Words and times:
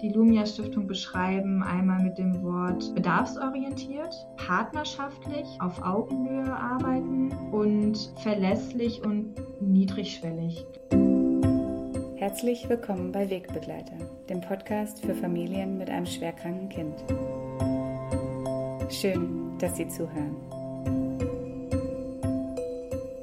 die 0.00 0.10
Lumia 0.10 0.46
Stiftung 0.46 0.86
beschreiben, 0.86 1.62
einmal 1.62 2.02
mit 2.02 2.18
dem 2.18 2.42
Wort 2.42 2.94
bedarfsorientiert, 2.94 4.14
partnerschaftlich, 4.36 5.46
auf 5.58 5.82
Augenhöhe 5.82 6.54
arbeiten 6.54 7.32
und 7.50 8.12
verlässlich 8.22 9.04
und 9.04 9.34
niedrigschwellig. 9.60 10.64
Herzlich 12.16 12.68
willkommen 12.68 13.10
bei 13.10 13.28
Wegbegleiter, 13.28 13.96
dem 14.28 14.40
Podcast 14.40 15.04
für 15.04 15.14
Familien 15.14 15.78
mit 15.78 15.90
einem 15.90 16.06
schwerkranken 16.06 16.68
Kind. 16.68 16.94
Schön, 18.90 19.58
dass 19.58 19.76
Sie 19.76 19.88
zuhören. 19.88 20.36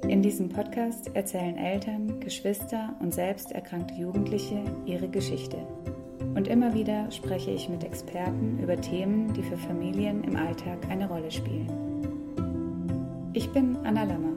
In 0.10 0.22
diesem 0.22 0.50
Podcast 0.50 1.10
erzählen 1.14 1.58
Eltern, 1.58 2.20
Geschwister 2.20 2.96
und 3.00 3.14
selbst 3.14 3.52
erkrankte 3.52 3.96
Jugendliche 3.96 4.62
ihre 4.86 5.08
Geschichte. 5.08 5.58
Und 6.36 6.50
immer 6.50 6.74
wieder 6.74 7.10
spreche 7.12 7.52
ich 7.52 7.70
mit 7.70 7.84
Experten 7.86 8.60
über 8.62 8.80
Themen, 8.80 9.34
die 9.34 9.42
für 9.42 9.58
Familien 9.58 10.24
im 10.26 10.36
Alltag 10.36 10.78
eine 10.90 11.08
Rolle 11.08 11.32
spielen. 11.32 11.70
Ich 13.32 13.50
bin 13.52 13.78
Anna 13.86 14.04
Lammer. 14.04 14.34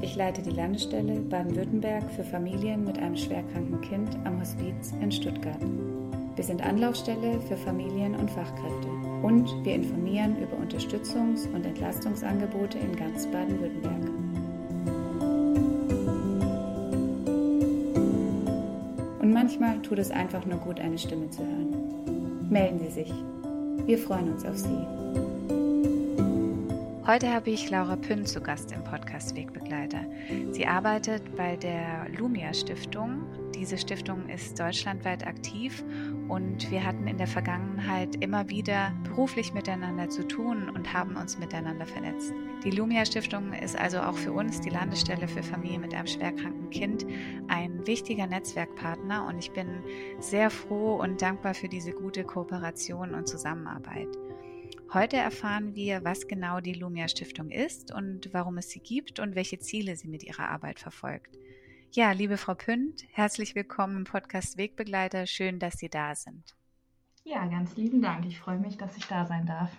Ich 0.00 0.16
leite 0.16 0.42
die 0.42 0.50
Landesstelle 0.50 1.20
Baden-Württemberg 1.20 2.10
für 2.10 2.24
Familien 2.24 2.84
mit 2.84 2.98
einem 2.98 3.16
schwerkranken 3.16 3.80
Kind 3.82 4.16
am 4.24 4.40
Hospiz 4.40 4.94
in 5.00 5.12
Stuttgart. 5.12 5.60
Wir 6.36 6.44
sind 6.44 6.62
Anlaufstelle 6.62 7.40
für 7.40 7.56
Familien 7.56 8.14
und 8.14 8.30
Fachkräfte 8.30 8.88
und 9.22 9.64
wir 9.64 9.74
informieren 9.74 10.36
über 10.38 10.56
Unterstützungs- 10.56 11.50
und 11.54 11.64
Entlastungsangebote 11.64 12.78
in 12.78 12.94
ganz 12.96 13.26
Baden-Württemberg. 13.26 14.25
Manchmal 19.36 19.82
tut 19.82 19.98
es 19.98 20.10
einfach 20.10 20.46
nur 20.46 20.58
gut, 20.60 20.80
eine 20.80 20.96
Stimme 20.96 21.28
zu 21.28 21.42
hören. 21.42 22.48
Melden 22.48 22.80
Sie 22.80 22.90
sich. 22.90 23.12
Wir 23.84 23.98
freuen 23.98 24.32
uns 24.32 24.46
auf 24.46 24.56
Sie. 24.56 24.86
Heute 27.06 27.30
habe 27.30 27.50
ich 27.50 27.68
Laura 27.68 27.96
Pünn 27.96 28.24
zu 28.24 28.40
Gast 28.40 28.72
im 28.72 28.82
Podcast 28.82 29.36
Wegbegleiter. 29.36 30.00
Sie 30.52 30.66
arbeitet 30.66 31.36
bei 31.36 31.56
der 31.56 32.08
Lumia 32.18 32.54
Stiftung. 32.54 33.24
Diese 33.54 33.76
Stiftung 33.76 34.26
ist 34.30 34.58
deutschlandweit 34.58 35.26
aktiv 35.26 35.84
und 36.28 36.70
wir 36.70 36.84
hatten 36.84 37.06
in 37.06 37.18
der 37.18 37.26
Vergangenheit 37.26 38.16
immer 38.22 38.48
wieder 38.48 38.92
beruflich 39.04 39.54
miteinander 39.54 40.08
zu 40.08 40.26
tun 40.26 40.68
und 40.68 40.92
haben 40.92 41.16
uns 41.16 41.38
miteinander 41.38 41.86
vernetzt. 41.86 42.32
Die 42.64 42.70
Lumia 42.70 43.04
Stiftung 43.04 43.52
ist 43.52 43.78
also 43.78 44.00
auch 44.00 44.16
für 44.16 44.32
uns, 44.32 44.60
die 44.60 44.70
Landesstelle 44.70 45.28
für 45.28 45.42
Familien 45.42 45.82
mit 45.82 45.94
einem 45.94 46.06
schwerkranken 46.06 46.70
Kind, 46.70 47.06
ein 47.48 47.86
wichtiger 47.86 48.26
Netzwerkpartner 48.26 49.26
und 49.26 49.38
ich 49.38 49.52
bin 49.52 49.82
sehr 50.18 50.50
froh 50.50 50.96
und 50.96 51.22
dankbar 51.22 51.54
für 51.54 51.68
diese 51.68 51.92
gute 51.92 52.24
Kooperation 52.24 53.14
und 53.14 53.28
Zusammenarbeit. 53.28 54.08
Heute 54.92 55.16
erfahren 55.16 55.74
wir, 55.74 56.04
was 56.04 56.28
genau 56.28 56.60
die 56.60 56.74
Lumia 56.74 57.08
Stiftung 57.08 57.50
ist 57.50 57.92
und 57.92 58.32
warum 58.32 58.58
es 58.58 58.70
sie 58.70 58.80
gibt 58.80 59.18
und 59.18 59.34
welche 59.34 59.58
Ziele 59.58 59.96
sie 59.96 60.08
mit 60.08 60.22
ihrer 60.22 60.48
Arbeit 60.48 60.78
verfolgt. 60.78 61.36
Ja, 61.96 62.12
liebe 62.12 62.36
Frau 62.36 62.54
Pünd, 62.54 63.06
herzlich 63.12 63.54
willkommen 63.54 63.96
im 63.96 64.04
Podcast 64.04 64.58
Wegbegleiter. 64.58 65.26
Schön, 65.26 65.58
dass 65.58 65.78
Sie 65.78 65.88
da 65.88 66.14
sind. 66.14 66.54
Ja, 67.24 67.46
ganz 67.46 67.74
lieben 67.74 68.02
Dank. 68.02 68.26
Ich 68.26 68.38
freue 68.38 68.58
mich, 68.58 68.76
dass 68.76 68.98
ich 68.98 69.06
da 69.06 69.24
sein 69.24 69.46
darf. 69.46 69.70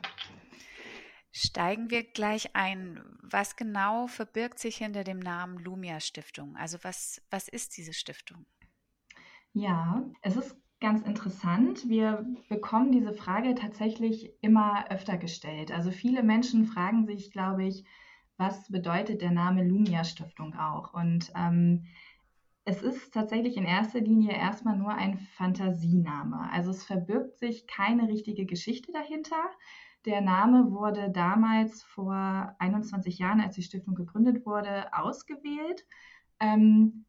Steigen 1.31 1.91
wir 1.91 2.01
gleich 2.03 2.55
ein. 2.55 2.99
Was 3.21 3.55
genau 3.55 4.07
verbirgt 4.07 4.57
sich 4.57 4.77
hinter 4.77 5.03
dem 5.03 5.19
Namen 5.19 5.59
Lumia 5.59 5.99
Stiftung? 5.99 6.55
Also 6.57 6.79
was, 6.81 7.21
was 7.29 7.47
ist 7.47 7.77
diese 7.77 7.93
Stiftung? 7.93 8.47
Ja, 9.53 10.03
es 10.23 10.37
ist 10.37 10.57
ganz 10.79 11.03
interessant. 11.03 11.87
Wir 11.87 12.25
bekommen 12.49 12.91
diese 12.91 13.13
Frage 13.13 13.53
tatsächlich 13.53 14.31
immer 14.41 14.89
öfter 14.89 15.17
gestellt. 15.17 15.71
Also 15.71 15.91
viele 15.91 16.23
Menschen 16.23 16.65
fragen 16.65 17.05
sich, 17.05 17.29
glaube 17.29 17.65
ich, 17.65 17.85
was 18.37 18.69
bedeutet 18.69 19.21
der 19.21 19.31
Name 19.31 19.63
Lumia 19.63 20.03
Stiftung 20.03 20.55
auch? 20.55 20.93
Und 20.93 21.31
ähm, 21.35 21.85
es 22.67 22.81
ist 22.81 23.13
tatsächlich 23.13 23.55
in 23.55 23.63
erster 23.63 24.01
Linie 24.01 24.33
erstmal 24.33 24.77
nur 24.77 24.93
ein 24.93 25.19
Fantasiename. 25.37 26.51
Also 26.51 26.71
es 26.71 26.83
verbirgt 26.83 27.39
sich 27.39 27.65
keine 27.65 28.09
richtige 28.09 28.45
Geschichte 28.45 28.91
dahinter. 28.91 29.41
Der 30.03 30.19
Name 30.19 30.69
wurde 30.73 31.09
damals 31.09 31.81
vor 31.83 32.53
21 32.59 33.19
Jahren, 33.19 33.39
als 33.39 33.55
die 33.55 33.63
Stiftung 33.63 33.95
gegründet 33.95 34.45
wurde, 34.45 34.93
ausgewählt. 34.93 35.85
Ähm, 36.41 37.05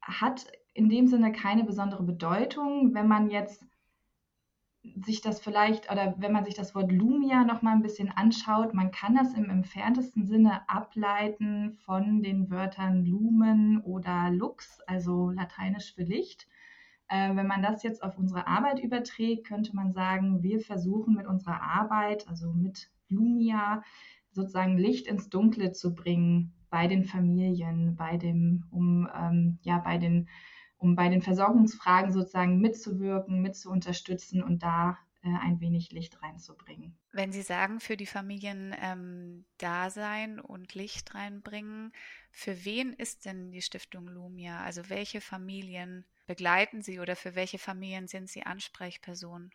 hat 0.00 0.50
in 0.72 0.88
dem 0.88 1.06
Sinne 1.06 1.30
keine 1.30 1.64
besondere 1.64 2.04
Bedeutung. 2.04 2.94
Wenn 2.94 3.06
man 3.06 3.28
jetzt 3.28 3.66
sich 5.04 5.20
das 5.20 5.40
vielleicht 5.40 5.90
oder 5.92 6.14
wenn 6.18 6.32
man 6.32 6.44
sich 6.44 6.54
das 6.54 6.74
Wort 6.74 6.90
Lumia 6.90 7.44
noch 7.44 7.62
mal 7.62 7.72
ein 7.72 7.82
bisschen 7.82 8.10
anschaut, 8.10 8.74
man 8.74 8.90
kann 8.90 9.14
das 9.14 9.32
im 9.34 9.48
entferntesten 9.48 10.26
Sinne 10.26 10.68
ableiten 10.68 11.72
von 11.84 12.22
den 12.22 12.50
Wörtern 12.50 13.04
Lumen 13.04 13.80
oder 13.82 14.30
Lux, 14.30 14.80
also 14.86 15.30
lateinisch 15.30 15.94
für 15.94 16.02
Licht. 16.02 16.48
Äh, 17.08 17.36
wenn 17.36 17.46
man 17.46 17.62
das 17.62 17.82
jetzt 17.82 18.02
auf 18.02 18.18
unsere 18.18 18.46
Arbeit 18.46 18.80
überträgt, 18.80 19.46
könnte 19.46 19.76
man 19.76 19.92
sagen, 19.92 20.42
wir 20.42 20.60
versuchen 20.60 21.14
mit 21.14 21.26
unserer 21.26 21.62
Arbeit, 21.62 22.26
also 22.28 22.52
mit 22.52 22.90
Lumia, 23.08 23.82
sozusagen 24.32 24.78
Licht 24.78 25.06
ins 25.06 25.28
Dunkle 25.28 25.72
zu 25.72 25.94
bringen 25.94 26.54
bei 26.70 26.86
den 26.88 27.04
Familien, 27.04 27.96
bei 27.96 28.16
dem, 28.16 28.64
um 28.70 29.08
ähm, 29.14 29.58
ja 29.62 29.78
bei 29.78 29.98
den 29.98 30.28
um 30.82 30.96
bei 30.96 31.08
den 31.08 31.22
Versorgungsfragen 31.22 32.12
sozusagen 32.12 32.58
mitzuwirken, 32.58 33.40
mitzuunterstützen 33.40 34.42
und 34.42 34.64
da 34.64 34.98
äh, 35.22 35.28
ein 35.40 35.60
wenig 35.60 35.92
Licht 35.92 36.20
reinzubringen. 36.22 36.96
Wenn 37.12 37.30
Sie 37.30 37.42
sagen, 37.42 37.78
für 37.78 37.96
die 37.96 38.06
Familien 38.06 38.74
ähm, 38.82 39.44
da 39.58 39.90
sein 39.90 40.40
und 40.40 40.74
Licht 40.74 41.14
reinbringen, 41.14 41.92
für 42.32 42.64
wen 42.64 42.92
ist 42.92 43.24
denn 43.24 43.52
die 43.52 43.62
Stiftung 43.62 44.08
Lumia? 44.08 44.60
Also 44.62 44.82
welche 44.88 45.20
Familien 45.20 46.04
begleiten 46.26 46.82
Sie 46.82 46.98
oder 46.98 47.14
für 47.14 47.36
welche 47.36 47.58
Familien 47.58 48.08
sind 48.08 48.28
Sie 48.28 48.42
Ansprechperson? 48.42 49.50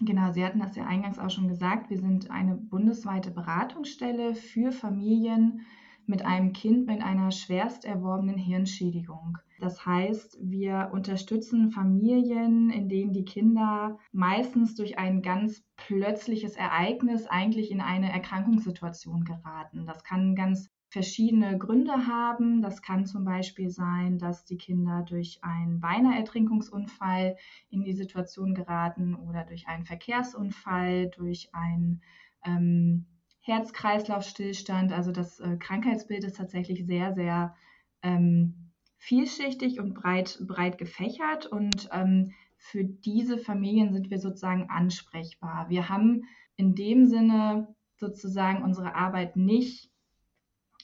Genau, 0.00 0.32
Sie 0.32 0.44
hatten 0.44 0.60
das 0.60 0.76
ja 0.76 0.86
eingangs 0.86 1.18
auch 1.18 1.30
schon 1.30 1.48
gesagt. 1.48 1.90
Wir 1.90 1.98
sind 1.98 2.30
eine 2.30 2.54
bundesweite 2.54 3.32
Beratungsstelle 3.32 4.36
für 4.36 4.70
Familien, 4.70 5.66
mit 6.06 6.24
einem 6.24 6.52
Kind 6.52 6.86
mit 6.86 7.02
einer 7.02 7.30
schwerst 7.30 7.84
erworbenen 7.84 8.36
Hirnschädigung. 8.36 9.38
Das 9.60 9.86
heißt, 9.86 10.38
wir 10.40 10.90
unterstützen 10.92 11.70
Familien, 11.70 12.70
in 12.70 12.88
denen 12.88 13.12
die 13.12 13.24
Kinder 13.24 13.98
meistens 14.12 14.74
durch 14.74 14.98
ein 14.98 15.22
ganz 15.22 15.64
plötzliches 15.76 16.56
Ereignis 16.56 17.26
eigentlich 17.26 17.70
in 17.70 17.80
eine 17.80 18.12
Erkrankungssituation 18.12 19.24
geraten. 19.24 19.86
Das 19.86 20.02
kann 20.04 20.34
ganz 20.34 20.70
verschiedene 20.94 21.58
Gründe 21.58 22.06
haben. 22.06 22.62
Das 22.62 22.80
kann 22.80 23.04
zum 23.04 23.24
Beispiel 23.24 23.68
sein, 23.68 24.18
dass 24.18 24.44
die 24.44 24.56
Kinder 24.56 25.02
durch 25.02 25.40
einen 25.42 25.80
beinahe 25.80 26.16
Ertrinkungsunfall 26.16 27.36
in 27.68 27.82
die 27.82 27.94
Situation 27.94 28.54
geraten 28.54 29.16
oder 29.16 29.44
durch 29.44 29.66
einen 29.66 29.84
Verkehrsunfall, 29.84 31.10
durch 31.10 31.48
ein 31.52 32.00
ähm, 32.44 33.06
Herz-Kreislauf-Stillstand. 33.40 34.92
Also 34.92 35.10
das 35.10 35.40
äh, 35.40 35.56
Krankheitsbild 35.56 36.22
ist 36.24 36.36
tatsächlich 36.36 36.86
sehr, 36.86 37.12
sehr 37.14 37.56
ähm, 38.02 38.63
vielschichtig 39.04 39.80
und 39.80 39.92
breit, 39.92 40.38
breit 40.46 40.78
gefächert. 40.78 41.46
Und 41.46 41.88
ähm, 41.92 42.32
für 42.56 42.84
diese 42.84 43.36
Familien 43.36 43.92
sind 43.92 44.10
wir 44.10 44.18
sozusagen 44.18 44.70
ansprechbar. 44.70 45.68
Wir 45.68 45.90
haben 45.90 46.24
in 46.56 46.74
dem 46.74 47.04
Sinne 47.04 47.74
sozusagen 47.96 48.62
unsere 48.62 48.94
Arbeit 48.94 49.36
nicht 49.36 49.90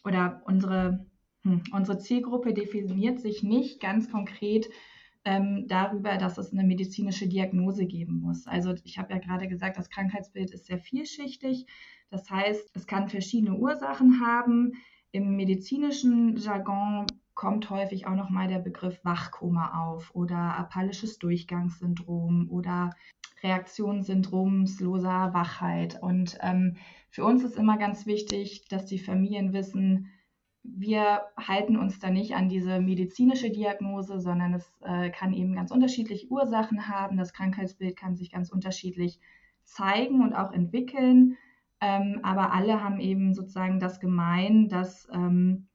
oder 0.04 0.42
unsere, 0.44 1.06
hm, 1.44 1.62
unsere 1.72 1.98
Zielgruppe 1.98 2.52
definiert 2.52 3.20
sich 3.20 3.42
nicht 3.42 3.80
ganz 3.80 4.10
konkret 4.10 4.68
ähm, 5.24 5.66
darüber, 5.66 6.18
dass 6.18 6.36
es 6.36 6.52
eine 6.52 6.64
medizinische 6.64 7.26
Diagnose 7.26 7.86
geben 7.86 8.20
muss. 8.20 8.46
Also 8.46 8.74
ich 8.84 8.98
habe 8.98 9.14
ja 9.14 9.18
gerade 9.18 9.48
gesagt, 9.48 9.78
das 9.78 9.88
Krankheitsbild 9.88 10.50
ist 10.50 10.66
sehr 10.66 10.78
vielschichtig. 10.78 11.66
Das 12.10 12.28
heißt, 12.30 12.70
es 12.74 12.86
kann 12.86 13.08
verschiedene 13.08 13.56
Ursachen 13.56 14.20
haben. 14.20 14.72
Im 15.10 15.36
medizinischen 15.36 16.36
Jargon 16.36 17.06
kommt 17.40 17.70
häufig 17.70 18.06
auch 18.06 18.16
noch 18.16 18.28
mal 18.28 18.48
der 18.48 18.58
Begriff 18.58 19.02
Wachkoma 19.02 19.82
auf 19.82 20.14
oder 20.14 20.36
apallisches 20.36 21.18
Durchgangssyndrom 21.18 22.50
oder 22.50 22.90
reaktionssyndromsloser 23.42 25.32
Wachheit. 25.32 26.02
Und 26.02 26.36
ähm, 26.42 26.76
für 27.08 27.24
uns 27.24 27.42
ist 27.42 27.56
immer 27.56 27.78
ganz 27.78 28.04
wichtig, 28.04 28.68
dass 28.68 28.84
die 28.84 28.98
Familien 28.98 29.54
wissen, 29.54 30.10
wir 30.64 31.22
halten 31.34 31.78
uns 31.78 31.98
da 31.98 32.10
nicht 32.10 32.34
an 32.34 32.50
diese 32.50 32.78
medizinische 32.78 33.50
Diagnose, 33.50 34.20
sondern 34.20 34.52
es 34.52 34.70
äh, 34.82 35.08
kann 35.08 35.32
eben 35.32 35.54
ganz 35.54 35.70
unterschiedliche 35.70 36.28
Ursachen 36.28 36.88
haben. 36.88 37.16
Das 37.16 37.32
Krankheitsbild 37.32 37.96
kann 37.96 38.16
sich 38.16 38.30
ganz 38.30 38.50
unterschiedlich 38.50 39.18
zeigen 39.64 40.20
und 40.20 40.34
auch 40.34 40.52
entwickeln. 40.52 41.38
Ähm, 41.80 42.20
aber 42.22 42.52
alle 42.52 42.84
haben 42.84 43.00
eben 43.00 43.32
sozusagen 43.32 43.80
das 43.80 43.98
gemein, 43.98 44.68
dass 44.68 45.08
ähm, 45.10 45.69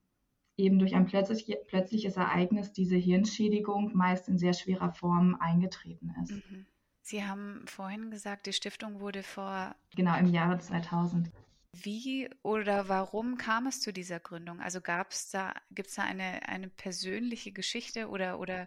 eben 0.56 0.78
durch 0.78 0.94
ein 0.94 1.06
plötzlich, 1.06 1.54
plötzliches 1.66 2.16
Ereignis 2.16 2.72
diese 2.72 2.96
Hirnschädigung 2.96 3.94
meist 3.94 4.28
in 4.28 4.38
sehr 4.38 4.54
schwerer 4.54 4.92
Form 4.92 5.36
eingetreten 5.40 6.14
ist. 6.22 6.32
Mhm. 6.32 6.66
Sie 7.02 7.24
haben 7.24 7.64
vorhin 7.66 8.10
gesagt, 8.10 8.46
die 8.46 8.52
Stiftung 8.52 9.00
wurde 9.00 9.22
vor. 9.22 9.76
Genau, 9.94 10.18
im 10.18 10.26
Jahre 10.26 10.58
2000. 10.58 11.30
Wie 11.72 12.28
oder 12.42 12.88
warum 12.88 13.36
kam 13.36 13.66
es 13.66 13.80
zu 13.80 13.92
dieser 13.92 14.18
Gründung? 14.18 14.60
Also 14.60 14.80
gab 14.80 15.12
es 15.12 15.30
da, 15.30 15.54
gibt 15.70 15.88
es 15.90 15.94
da 15.94 16.02
eine, 16.02 16.48
eine 16.48 16.68
persönliche 16.68 17.52
Geschichte 17.52 18.08
oder, 18.08 18.40
oder 18.40 18.66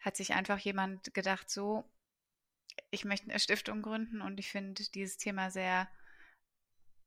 hat 0.00 0.16
sich 0.16 0.32
einfach 0.32 0.58
jemand 0.58 1.12
gedacht, 1.12 1.50
so, 1.50 1.84
ich 2.90 3.04
möchte 3.04 3.28
eine 3.28 3.40
Stiftung 3.40 3.82
gründen 3.82 4.22
und 4.22 4.38
ich 4.38 4.48
finde 4.48 4.82
dieses 4.94 5.18
Thema 5.18 5.50
sehr 5.50 5.88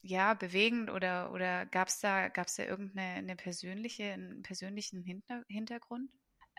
ja, 0.01 0.33
bewegend 0.33 0.89
oder, 0.89 1.31
oder 1.33 1.65
gab 1.65 1.89
es 1.89 1.99
da, 1.99 2.29
gab's 2.29 2.55
da 2.55 2.63
irgendeine 2.63 3.17
eine 3.19 3.35
persönliche, 3.35 4.13
einen 4.13 4.41
persönlichen 4.43 5.03
Hinter 5.03 5.43
Hintergrund? 5.47 6.09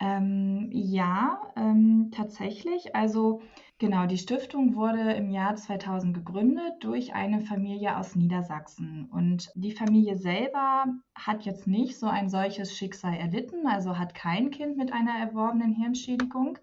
Ähm, 0.03 0.71
ja, 0.73 1.53
ähm, 1.57 2.11
tatsächlich. 2.11 2.95
Also 2.97 3.43
genau, 3.79 4.07
die 4.07 4.17
Stiftung 4.17 4.75
wurde 4.75 5.13
im 5.13 5.31
Jahr 5.31 5.57
2000 5.57 6.15
gegründet 6.15 6.73
durch 6.81 7.13
eine 7.13 7.43
Familie 7.43 7.99
aus 7.99 8.17
Niedersachsen. 8.17 9.11
Und 9.13 9.51
die 9.55 9.73
Familie 9.73 10.17
selber 10.17 10.87
hat 11.15 11.43
jetzt 11.45 11.67
nicht 11.67 11.99
so 11.99 12.07
ein 12.07 12.31
solches 12.31 12.75
Schicksal 12.75 13.15
erlitten, 13.15 13.67
also 13.67 13.99
hat 13.99 14.15
kein 14.15 14.51
Kind 14.51 14.79
mit 14.79 14.91
einer 14.91 15.19
erworbenen 15.19 15.75
Hirnschädigung. 15.75 16.59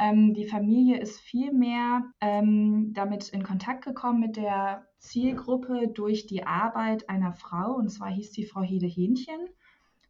Ähm, 0.00 0.32
die 0.32 0.46
Familie 0.46 0.98
ist 0.98 1.20
vielmehr 1.20 2.04
ähm, 2.22 2.92
damit 2.94 3.28
in 3.28 3.42
Kontakt 3.42 3.84
gekommen 3.84 4.20
mit 4.20 4.36
der 4.36 4.86
Zielgruppe 4.98 5.88
durch 5.88 6.26
die 6.26 6.46
Arbeit 6.46 7.10
einer 7.10 7.34
Frau, 7.34 7.74
und 7.74 7.90
zwar 7.90 8.10
hieß 8.10 8.32
sie 8.32 8.46
Frau 8.46 8.62
Hede 8.62 8.86
Hähnchen. 8.86 9.48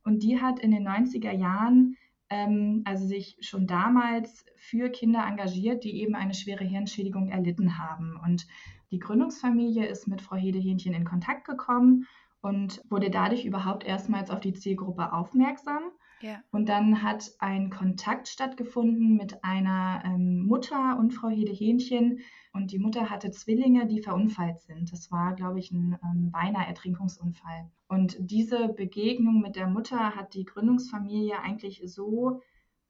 Und 0.05 0.23
die 0.23 0.41
hat 0.41 0.61
in 0.61 0.71
den 0.71 0.87
90er 0.87 1.33
Jahren 1.33 1.97
ähm, 2.31 2.83
also 2.85 3.05
sich 3.05 3.37
schon 3.41 3.67
damals 3.67 4.47
für 4.57 4.89
Kinder 4.91 5.27
engagiert, 5.27 5.83
die 5.83 6.01
eben 6.01 6.15
eine 6.15 6.35
schwere 6.35 6.65
Hirnschädigung 6.65 7.29
erlitten 7.29 7.77
haben. 7.77 8.17
Und 8.25 8.47
die 8.93 9.01
Gründungsfamilie 9.01 9.87
ist 9.87 10.07
mit 10.07 10.23
Frau 10.23 10.37
Hedehähnchen 10.37 10.95
in 10.95 11.05
Kontakt 11.05 11.47
gekommen 11.47 12.07
und 12.41 12.81
wurde 12.89 13.11
dadurch 13.11 13.45
überhaupt 13.45 13.85
erstmals 13.85 14.31
auf 14.31 14.41
die 14.41 14.55
Zielgruppe 14.55 15.13
aufmerksam. 15.13 15.83
Ja. 16.23 16.43
Und 16.51 16.69
dann 16.69 17.03
hat 17.03 17.31
ein 17.39 17.71
Kontakt 17.71 18.29
stattgefunden 18.29 19.17
mit 19.17 19.43
einer 19.43 20.03
ähm, 20.05 20.45
Mutter 20.47 20.99
und 20.99 21.13
Frau 21.13 21.29
Hedehähnchen. 21.29 22.21
Und 22.53 22.73
die 22.73 22.79
Mutter 22.79 23.11
hatte 23.11 23.31
Zwillinge, 23.31 23.87
die 23.87 24.03
verunfallt 24.03 24.59
sind. 24.61 24.93
Das 24.93 25.11
war, 25.11 25.35
glaube 25.35 25.59
ich, 25.59 25.71
ein 25.71 25.99
ähm, 26.03 26.31
beinahe 26.31 26.67
Ertrinkungsunfall. 26.67 27.71
Und 27.89 28.17
diese 28.19 28.69
Begegnung 28.69 29.41
mit 29.41 29.57
der 29.57 29.69
Mutter 29.69 30.15
hat 30.15 30.35
die 30.35 30.45
Gründungsfamilie 30.45 31.41
eigentlich 31.41 31.83
so 31.87 32.41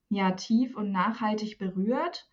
ja, 0.09 0.31
tief 0.31 0.75
und 0.75 0.91
nachhaltig 0.91 1.57
berührt, 1.57 2.27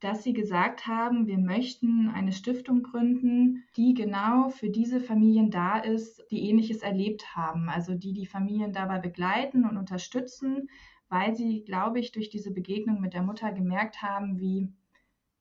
dass 0.00 0.22
sie 0.22 0.32
gesagt 0.32 0.86
haben, 0.86 1.26
wir 1.26 1.38
möchten 1.38 2.08
eine 2.08 2.32
Stiftung 2.32 2.82
gründen, 2.82 3.64
die 3.76 3.94
genau 3.94 4.48
für 4.48 4.70
diese 4.70 5.00
Familien 5.00 5.50
da 5.50 5.78
ist, 5.78 6.24
die 6.30 6.48
ähnliches 6.48 6.82
erlebt 6.82 7.36
haben, 7.36 7.68
also 7.68 7.94
die 7.94 8.12
die 8.12 8.26
Familien 8.26 8.72
dabei 8.72 8.98
begleiten 8.98 9.64
und 9.64 9.76
unterstützen, 9.76 10.68
weil 11.08 11.34
sie, 11.36 11.64
glaube 11.64 12.00
ich, 12.00 12.12
durch 12.12 12.30
diese 12.30 12.52
Begegnung 12.52 13.00
mit 13.00 13.14
der 13.14 13.22
Mutter 13.22 13.52
gemerkt 13.52 14.02
haben, 14.02 14.38
wie 14.38 14.72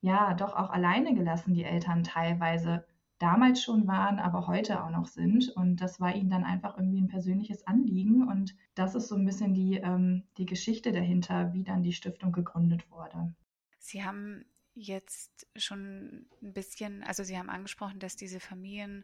ja, 0.02 0.34
doch 0.34 0.54
auch 0.56 0.70
alleine 0.70 1.14
gelassen 1.14 1.54
die 1.54 1.64
Eltern 1.64 2.04
teilweise 2.04 2.86
damals 3.20 3.62
schon 3.62 3.86
waren, 3.88 4.20
aber 4.20 4.48
heute 4.48 4.84
auch 4.84 4.90
noch 4.90 5.08
sind. 5.08 5.50
Und 5.50 5.78
das 5.82 6.00
war 6.00 6.16
ihnen 6.16 6.30
dann 6.30 6.46
einfach 6.46 6.78
irgendwie 6.78 7.02
ein 7.02 7.10
persönliches 7.10 7.68
Anliegen. 7.68 8.28
Und 8.28 8.56
das 8.76 8.96
ist 8.96 9.10
so 9.10 9.16
ein 9.16 9.26
bisschen 9.26 9.54
die, 9.54 9.76
ähm, 9.76 10.24
die 10.38 10.46
Geschichte 10.46 10.92
dahinter, 10.92 11.54
wie 11.54 11.64
dann 11.64 11.84
die 11.84 11.92
Stiftung 11.92 12.32
gegründet 12.32 12.90
wurde. 12.90 13.34
Sie 13.80 14.04
haben 14.04 14.46
jetzt 14.76 15.48
schon 15.56 16.28
ein 16.42 16.54
bisschen, 16.54 17.04
also 17.04 17.24
Sie 17.24 17.38
haben 17.38 17.50
angesprochen, 17.50 18.00
dass 18.00 18.16
diese 18.16 18.40
Familien 18.40 19.04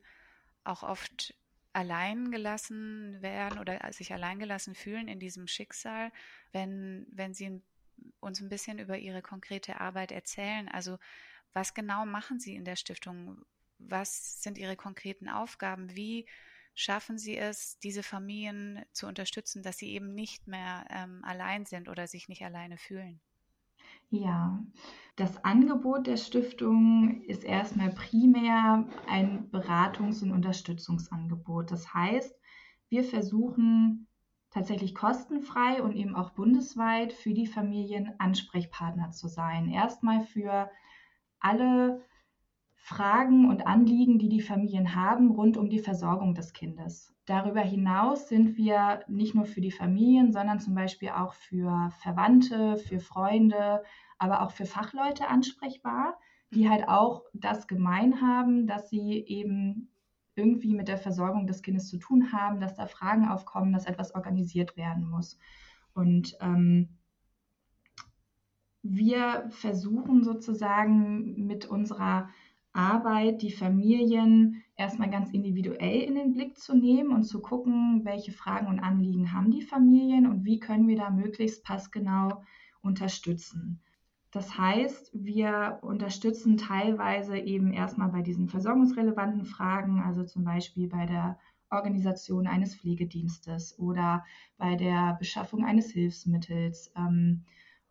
auch 0.63 0.83
oft 0.83 1.35
allein 1.73 2.31
gelassen 2.31 3.21
werden 3.21 3.59
oder 3.59 3.91
sich 3.91 4.13
allein 4.13 4.39
gelassen 4.39 4.75
fühlen 4.75 5.07
in 5.07 5.19
diesem 5.19 5.47
Schicksal, 5.47 6.11
wenn, 6.53 7.05
wenn 7.11 7.33
Sie 7.33 7.61
uns 8.19 8.39
ein 8.39 8.49
bisschen 8.49 8.79
über 8.79 8.97
Ihre 8.97 9.21
konkrete 9.21 9.81
Arbeit 9.81 10.11
erzählen. 10.11 10.69
Also 10.69 10.97
was 11.53 11.73
genau 11.73 12.05
machen 12.05 12.39
Sie 12.39 12.55
in 12.55 12.65
der 12.65 12.75
Stiftung? 12.75 13.45
Was 13.77 14.41
sind 14.41 14.57
Ihre 14.57 14.75
konkreten 14.75 15.27
Aufgaben? 15.27 15.95
Wie 15.95 16.25
schaffen 16.75 17.17
Sie 17.17 17.37
es, 17.37 17.79
diese 17.79 18.03
Familien 18.03 18.85
zu 18.91 19.07
unterstützen, 19.07 19.63
dass 19.63 19.77
sie 19.77 19.91
eben 19.91 20.13
nicht 20.13 20.47
mehr 20.47 20.85
ähm, 20.89 21.23
allein 21.23 21.65
sind 21.65 21.89
oder 21.89 22.07
sich 22.07 22.27
nicht 22.27 22.43
alleine 22.43 22.77
fühlen? 22.77 23.21
Ja, 24.09 24.63
das 25.15 25.43
Angebot 25.43 26.07
der 26.07 26.17
Stiftung 26.17 27.21
ist 27.23 27.43
erstmal 27.43 27.89
primär 27.89 28.85
ein 29.07 29.49
Beratungs- 29.49 30.21
und 30.23 30.31
Unterstützungsangebot. 30.31 31.71
Das 31.71 31.93
heißt, 31.93 32.37
wir 32.89 33.03
versuchen 33.03 34.07
tatsächlich 34.51 34.93
kostenfrei 34.93 35.81
und 35.81 35.95
eben 35.95 36.15
auch 36.15 36.31
bundesweit 36.31 37.13
für 37.13 37.33
die 37.33 37.47
Familien 37.47 38.13
Ansprechpartner 38.19 39.11
zu 39.11 39.27
sein. 39.27 39.69
Erstmal 39.69 40.21
für 40.21 40.69
alle 41.39 42.01
Fragen 42.75 43.49
und 43.49 43.65
Anliegen, 43.65 44.19
die 44.19 44.29
die 44.29 44.41
Familien 44.41 44.95
haben 44.95 45.31
rund 45.31 45.57
um 45.57 45.69
die 45.69 45.79
Versorgung 45.79 46.35
des 46.35 46.53
Kindes. 46.53 47.14
Darüber 47.25 47.61
hinaus 47.61 48.29
sind 48.29 48.55
wir 48.55 49.03
nicht 49.07 49.33
nur 49.33 49.45
für 49.45 49.61
die 49.61 49.71
Familien, 49.71 50.31
sondern 50.31 50.59
zum 50.59 50.75
Beispiel 50.75 51.09
auch 51.09 51.33
für 51.33 51.91
Verwandte, 52.01 52.77
für 52.77 52.99
Freunde, 52.99 53.83
aber 54.19 54.41
auch 54.43 54.51
für 54.51 54.65
Fachleute 54.65 55.27
ansprechbar, 55.27 56.19
die 56.51 56.69
halt 56.69 56.87
auch 56.87 57.23
das 57.33 57.67
gemein 57.67 58.21
haben, 58.21 58.67
dass 58.67 58.89
sie 58.89 59.25
eben 59.27 59.89
irgendwie 60.35 60.73
mit 60.73 60.87
der 60.87 60.97
Versorgung 60.97 61.47
des 61.47 61.63
Kindes 61.63 61.89
zu 61.89 61.97
tun 61.97 62.31
haben, 62.31 62.59
dass 62.59 62.75
da 62.75 62.85
Fragen 62.85 63.27
aufkommen, 63.27 63.73
dass 63.73 63.85
etwas 63.85 64.13
organisiert 64.13 64.77
werden 64.77 65.09
muss. 65.09 65.39
Und 65.93 66.37
ähm, 66.41 66.89
wir 68.83 69.47
versuchen 69.49 70.23
sozusagen 70.23 71.47
mit 71.47 71.65
unserer 71.65 72.29
Arbeit, 72.75 73.41
die 73.41 73.51
Familien 73.51 74.63
erstmal 74.75 75.09
ganz 75.09 75.31
individuell 75.31 76.01
in 76.01 76.15
den 76.15 76.33
Blick 76.33 76.57
zu 76.57 76.75
nehmen 76.75 77.13
und 77.13 77.23
zu 77.23 77.41
gucken, 77.41 78.01
welche 78.03 78.31
Fragen 78.31 78.67
und 78.67 78.79
Anliegen 78.79 79.33
haben 79.33 79.51
die 79.51 79.61
Familien 79.61 80.27
und 80.27 80.45
wie 80.45 80.59
können 80.59 80.87
wir 80.87 80.97
da 80.97 81.09
möglichst 81.09 81.63
passgenau 81.63 82.43
unterstützen. 82.81 83.81
Das 84.31 84.57
heißt, 84.57 85.11
wir 85.13 85.79
unterstützen 85.81 86.57
teilweise 86.57 87.37
eben 87.37 87.71
erstmal 87.71 88.09
bei 88.09 88.21
diesen 88.21 88.49
versorgungsrelevanten 88.49 89.45
Fragen, 89.45 90.01
also 90.01 90.25
zum 90.25 90.43
Beispiel 90.43 90.89
bei 90.89 91.05
der 91.05 91.39
Organisation 91.69 92.45
eines 92.45 92.75
Pflegedienstes 92.75 93.79
oder 93.79 94.25
bei 94.57 94.75
der 94.75 95.15
Beschaffung 95.19 95.63
eines 95.63 95.91
Hilfsmittels 95.91 96.91
ähm, 96.97 97.45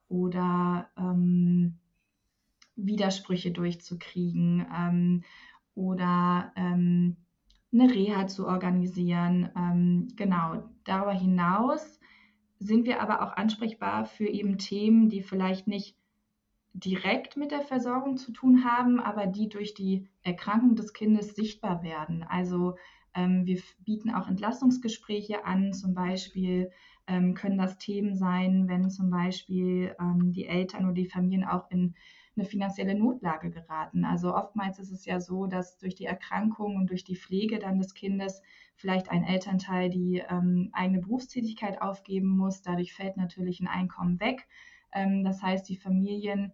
oder 0.09 0.91
ähm, 0.99 1.79
Widersprüche 2.76 3.50
durchzukriegen 3.50 4.66
ähm, 4.75 5.25
oder 5.75 6.52
ähm, 6.57 7.16
eine 7.73 7.93
Reha 7.93 8.26
zu 8.26 8.47
organisieren. 8.47 9.50
Ähm, 9.57 10.09
genau, 10.16 10.62
darüber 10.85 11.12
hinaus 11.12 12.00
sind 12.59 12.87
wir 12.87 13.00
aber 13.00 13.23
auch 13.23 13.37
ansprechbar 13.37 14.07
für 14.07 14.26
eben 14.26 14.59
Themen, 14.59 15.09
die 15.09 15.23
vielleicht 15.23 15.66
nicht 15.66 15.97
direkt 16.73 17.37
mit 17.37 17.52
der 17.52 17.62
Versorgung 17.62 18.16
zu 18.16 18.33
tun 18.33 18.64
haben, 18.64 18.99
aber 19.00 19.26
die 19.26 19.49
durch 19.49 19.75
die 19.75 20.09
Erkrankung 20.23 20.75
des 20.75 20.93
Kindes 20.93 21.35
sichtbar 21.35 21.83
werden. 21.83 22.25
Also 22.25 22.76
ähm, 23.14 23.47
wir 23.47 23.61
bieten 23.85 24.11
auch 24.11 24.28
Entlastungsgespräche 24.28 25.45
an, 25.45 25.73
zum 25.73 25.95
Beispiel 25.95 26.71
ähm, 27.07 27.35
können 27.35 27.59
das 27.59 27.78
Themen 27.78 28.16
sein, 28.16 28.66
wenn 28.66 28.90
zum 28.90 29.11
Beispiel 29.11 29.95
ähm, 30.00 30.33
die 30.33 30.47
Eltern 30.47 30.85
oder 30.85 30.95
die 30.95 31.07
Familien 31.09 31.45
auch 31.45 31.71
in 31.71 31.95
eine 32.37 32.47
finanzielle 32.47 32.95
Notlage 32.95 33.50
geraten. 33.50 34.05
Also 34.05 34.35
oftmals 34.35 34.79
ist 34.79 34.91
es 34.91 35.05
ja 35.05 35.21
so, 35.21 35.47
dass 35.47 35.79
durch 35.79 35.95
die 35.95 36.07
Erkrankung 36.07 36.76
und 36.76 36.91
durch 36.91 37.05
die 37.05 37.17
Pflege 37.17 37.59
dann 37.59 37.79
des 37.79 37.95
Kindes 37.95 38.43
vielleicht 38.75 39.11
ein 39.11 39.25
Elternteil 39.25 39.91
die 39.91 40.23
ähm, 40.29 40.71
eigene 40.73 41.00
Berufstätigkeit 41.00 41.81
aufgeben 41.81 42.29
muss. 42.29 42.62
Dadurch 42.62 42.93
fällt 42.93 43.17
natürlich 43.17 43.61
ein 43.61 43.69
Einkommen 43.69 44.19
weg. 44.19 44.49
Ähm, 44.93 45.25
das 45.25 45.43
heißt, 45.43 45.69
die 45.69 45.76
Familien 45.76 46.53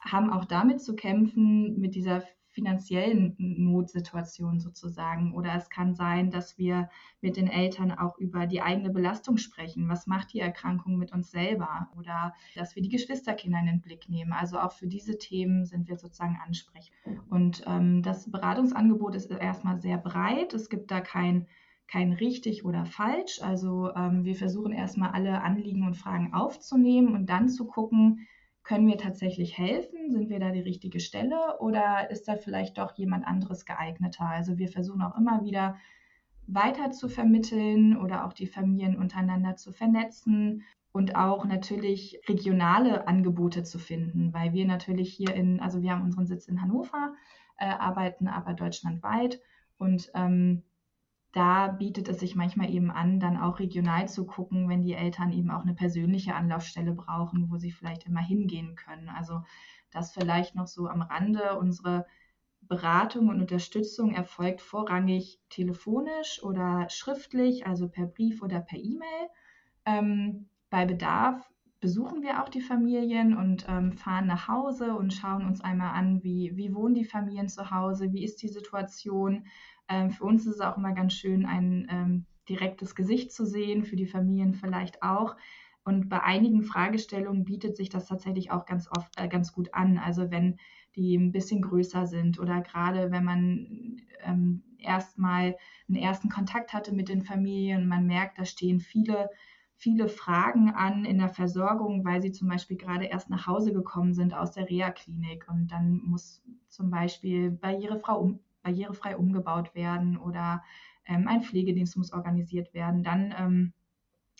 haben 0.00 0.30
auch 0.30 0.44
damit 0.44 0.80
zu 0.82 0.94
kämpfen, 0.94 1.80
mit 1.80 1.94
dieser 1.94 2.22
finanziellen 2.56 3.34
Notsituation 3.36 4.60
sozusagen. 4.60 5.34
Oder 5.34 5.54
es 5.56 5.68
kann 5.68 5.94
sein, 5.94 6.30
dass 6.30 6.56
wir 6.56 6.88
mit 7.20 7.36
den 7.36 7.48
Eltern 7.48 7.92
auch 7.92 8.16
über 8.16 8.46
die 8.46 8.62
eigene 8.62 8.88
Belastung 8.88 9.36
sprechen. 9.36 9.90
Was 9.90 10.06
macht 10.06 10.32
die 10.32 10.40
Erkrankung 10.40 10.96
mit 10.96 11.12
uns 11.12 11.30
selber? 11.30 11.90
Oder 11.98 12.34
dass 12.54 12.74
wir 12.74 12.82
die 12.82 12.88
Geschwisterkinder 12.88 13.60
in 13.60 13.66
den 13.66 13.82
Blick 13.82 14.08
nehmen. 14.08 14.32
Also 14.32 14.58
auch 14.58 14.72
für 14.72 14.86
diese 14.86 15.18
Themen 15.18 15.66
sind 15.66 15.86
wir 15.86 15.98
sozusagen 15.98 16.38
ansprechbar. 16.42 17.12
Und 17.28 17.62
ähm, 17.66 18.02
das 18.02 18.30
Beratungsangebot 18.30 19.14
ist 19.14 19.30
erstmal 19.30 19.78
sehr 19.78 19.98
breit. 19.98 20.54
Es 20.54 20.70
gibt 20.70 20.90
da 20.90 21.02
kein 21.02 21.46
kein 21.88 22.12
richtig 22.12 22.64
oder 22.64 22.84
falsch. 22.84 23.40
Also 23.42 23.94
ähm, 23.94 24.24
wir 24.24 24.34
versuchen 24.34 24.72
erstmal 24.72 25.10
alle 25.10 25.42
Anliegen 25.42 25.86
und 25.86 25.94
Fragen 25.94 26.34
aufzunehmen 26.34 27.14
und 27.14 27.26
dann 27.26 27.48
zu 27.48 27.66
gucken, 27.66 28.26
können 28.66 28.88
wir 28.88 28.98
tatsächlich 28.98 29.56
helfen? 29.56 30.10
Sind 30.10 30.28
wir 30.28 30.40
da 30.40 30.50
die 30.50 30.60
richtige 30.60 30.98
Stelle 30.98 31.60
oder 31.60 32.10
ist 32.10 32.26
da 32.26 32.34
vielleicht 32.34 32.78
doch 32.78 32.96
jemand 32.96 33.24
anderes 33.24 33.64
geeigneter? 33.64 34.26
Also 34.26 34.58
wir 34.58 34.68
versuchen 34.68 35.02
auch 35.02 35.16
immer 35.16 35.44
wieder 35.44 35.76
weiter 36.48 36.90
zu 36.90 37.08
vermitteln 37.08 37.96
oder 37.96 38.26
auch 38.26 38.32
die 38.32 38.48
Familien 38.48 38.96
untereinander 38.96 39.54
zu 39.54 39.70
vernetzen 39.70 40.64
und 40.90 41.14
auch 41.14 41.44
natürlich 41.44 42.20
regionale 42.28 43.06
Angebote 43.06 43.62
zu 43.62 43.78
finden, 43.78 44.34
weil 44.34 44.52
wir 44.52 44.66
natürlich 44.66 45.14
hier 45.14 45.32
in, 45.32 45.60
also 45.60 45.80
wir 45.80 45.92
haben 45.92 46.02
unseren 46.02 46.26
Sitz 46.26 46.48
in 46.48 46.60
Hannover, 46.60 47.14
äh, 47.58 47.66
arbeiten 47.66 48.26
aber 48.26 48.52
deutschlandweit 48.54 49.40
und 49.78 50.10
ähm, 50.14 50.64
da 51.36 51.68
bietet 51.68 52.08
es 52.08 52.18
sich 52.20 52.34
manchmal 52.34 52.70
eben 52.70 52.90
an, 52.90 53.20
dann 53.20 53.36
auch 53.36 53.58
regional 53.58 54.08
zu 54.08 54.24
gucken, 54.24 54.70
wenn 54.70 54.80
die 54.80 54.94
Eltern 54.94 55.32
eben 55.32 55.50
auch 55.50 55.60
eine 55.60 55.74
persönliche 55.74 56.34
Anlaufstelle 56.34 56.92
brauchen, 56.92 57.50
wo 57.50 57.58
sie 57.58 57.72
vielleicht 57.72 58.06
immer 58.06 58.22
hingehen 58.22 58.74
können. 58.74 59.10
Also 59.10 59.42
das 59.90 60.14
vielleicht 60.14 60.54
noch 60.54 60.66
so 60.66 60.88
am 60.88 61.02
Rande. 61.02 61.58
Unsere 61.58 62.06
Beratung 62.62 63.28
und 63.28 63.42
Unterstützung 63.42 64.14
erfolgt 64.14 64.62
vorrangig 64.62 65.38
telefonisch 65.50 66.42
oder 66.42 66.88
schriftlich, 66.88 67.66
also 67.66 67.86
per 67.86 68.06
Brief 68.06 68.40
oder 68.40 68.60
per 68.60 68.78
E-Mail. 68.78 69.28
Ähm, 69.84 70.48
bei 70.70 70.86
Bedarf 70.86 71.46
besuchen 71.80 72.22
wir 72.22 72.42
auch 72.42 72.48
die 72.48 72.62
Familien 72.62 73.36
und 73.36 73.66
ähm, 73.68 73.92
fahren 73.92 74.26
nach 74.26 74.48
Hause 74.48 74.94
und 74.94 75.12
schauen 75.12 75.44
uns 75.44 75.60
einmal 75.60 75.92
an, 75.92 76.22
wie, 76.24 76.56
wie 76.56 76.74
wohnen 76.74 76.94
die 76.94 77.04
Familien 77.04 77.50
zu 77.50 77.70
Hause, 77.70 78.10
wie 78.14 78.24
ist 78.24 78.40
die 78.42 78.48
Situation, 78.48 79.44
ähm, 79.88 80.10
für 80.10 80.24
uns 80.24 80.46
ist 80.46 80.56
es 80.56 80.60
auch 80.60 80.76
immer 80.76 80.92
ganz 80.92 81.14
schön, 81.14 81.46
ein 81.46 81.86
ähm, 81.90 82.26
direktes 82.48 82.94
Gesicht 82.94 83.32
zu 83.32 83.44
sehen, 83.44 83.84
für 83.84 83.96
die 83.96 84.06
Familien 84.06 84.54
vielleicht 84.54 85.02
auch. 85.02 85.36
Und 85.84 86.08
bei 86.08 86.22
einigen 86.22 86.62
Fragestellungen 86.62 87.44
bietet 87.44 87.76
sich 87.76 87.88
das 87.88 88.06
tatsächlich 88.06 88.50
auch 88.50 88.66
ganz 88.66 88.88
oft 88.96 89.12
äh, 89.18 89.28
ganz 89.28 89.52
gut 89.52 89.72
an. 89.74 89.98
Also 89.98 90.30
wenn 90.30 90.58
die 90.96 91.16
ein 91.16 91.32
bisschen 91.32 91.62
größer 91.62 92.06
sind 92.06 92.40
oder 92.40 92.60
gerade 92.60 93.10
wenn 93.10 93.24
man 93.24 94.00
ähm, 94.24 94.62
erstmal 94.78 95.56
einen 95.88 95.98
ersten 95.98 96.28
Kontakt 96.28 96.72
hatte 96.72 96.92
mit 96.92 97.08
den 97.08 97.22
Familien 97.22 97.82
und 97.82 97.88
man 97.88 98.06
merkt, 98.06 98.38
da 98.38 98.44
stehen 98.44 98.80
viele 98.80 99.28
viele 99.76 100.08
Fragen 100.08 100.70
an 100.70 101.04
in 101.04 101.18
der 101.18 101.28
Versorgung, 101.28 102.04
weil 102.04 102.22
sie 102.22 102.32
zum 102.32 102.48
Beispiel 102.48 102.76
gerade 102.76 103.04
erst 103.04 103.28
nach 103.30 103.46
Hause 103.46 103.72
gekommen 103.72 104.14
sind 104.14 104.34
aus 104.34 104.52
der 104.52 104.68
Reha-Klinik 104.68 105.46
und 105.48 105.68
dann 105.68 106.00
muss 106.02 106.42
zum 106.68 106.90
Beispiel 106.90 107.50
barrierefrei, 107.50 108.14
um, 108.14 108.40
barrierefrei 108.66 109.16
umgebaut 109.16 109.74
werden 109.74 110.16
oder 110.18 110.62
ähm, 111.06 111.28
ein 111.28 111.42
Pflegedienst 111.42 111.96
muss 111.96 112.12
organisiert 112.12 112.74
werden. 112.74 113.02
Dann 113.02 113.34
ähm, 113.38 113.72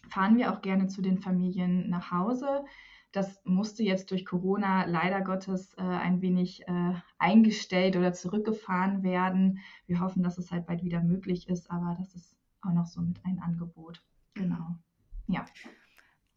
fahren 0.08 0.36
wir 0.36 0.52
auch 0.52 0.62
gerne 0.62 0.88
zu 0.88 1.00
den 1.00 1.18
Familien 1.18 1.88
nach 1.88 2.10
Hause. 2.10 2.64
Das 3.12 3.40
musste 3.44 3.82
jetzt 3.82 4.10
durch 4.10 4.26
Corona 4.26 4.84
leider 4.84 5.22
Gottes 5.22 5.74
äh, 5.74 5.82
ein 5.82 6.20
wenig 6.20 6.66
äh, 6.68 6.94
eingestellt 7.18 7.96
oder 7.96 8.12
zurückgefahren 8.12 9.02
werden. 9.02 9.60
Wir 9.86 10.00
hoffen, 10.00 10.22
dass 10.22 10.38
es 10.38 10.50
halt 10.50 10.66
bald 10.66 10.82
wieder 10.82 11.00
möglich 11.00 11.48
ist, 11.48 11.70
aber 11.70 11.96
das 11.98 12.14
ist 12.14 12.36
auch 12.62 12.72
noch 12.72 12.86
so 12.86 13.00
mit 13.00 13.24
ein 13.24 13.38
Angebot. 13.38 14.02
Genau. 14.34 14.76
Ja. 15.28 15.46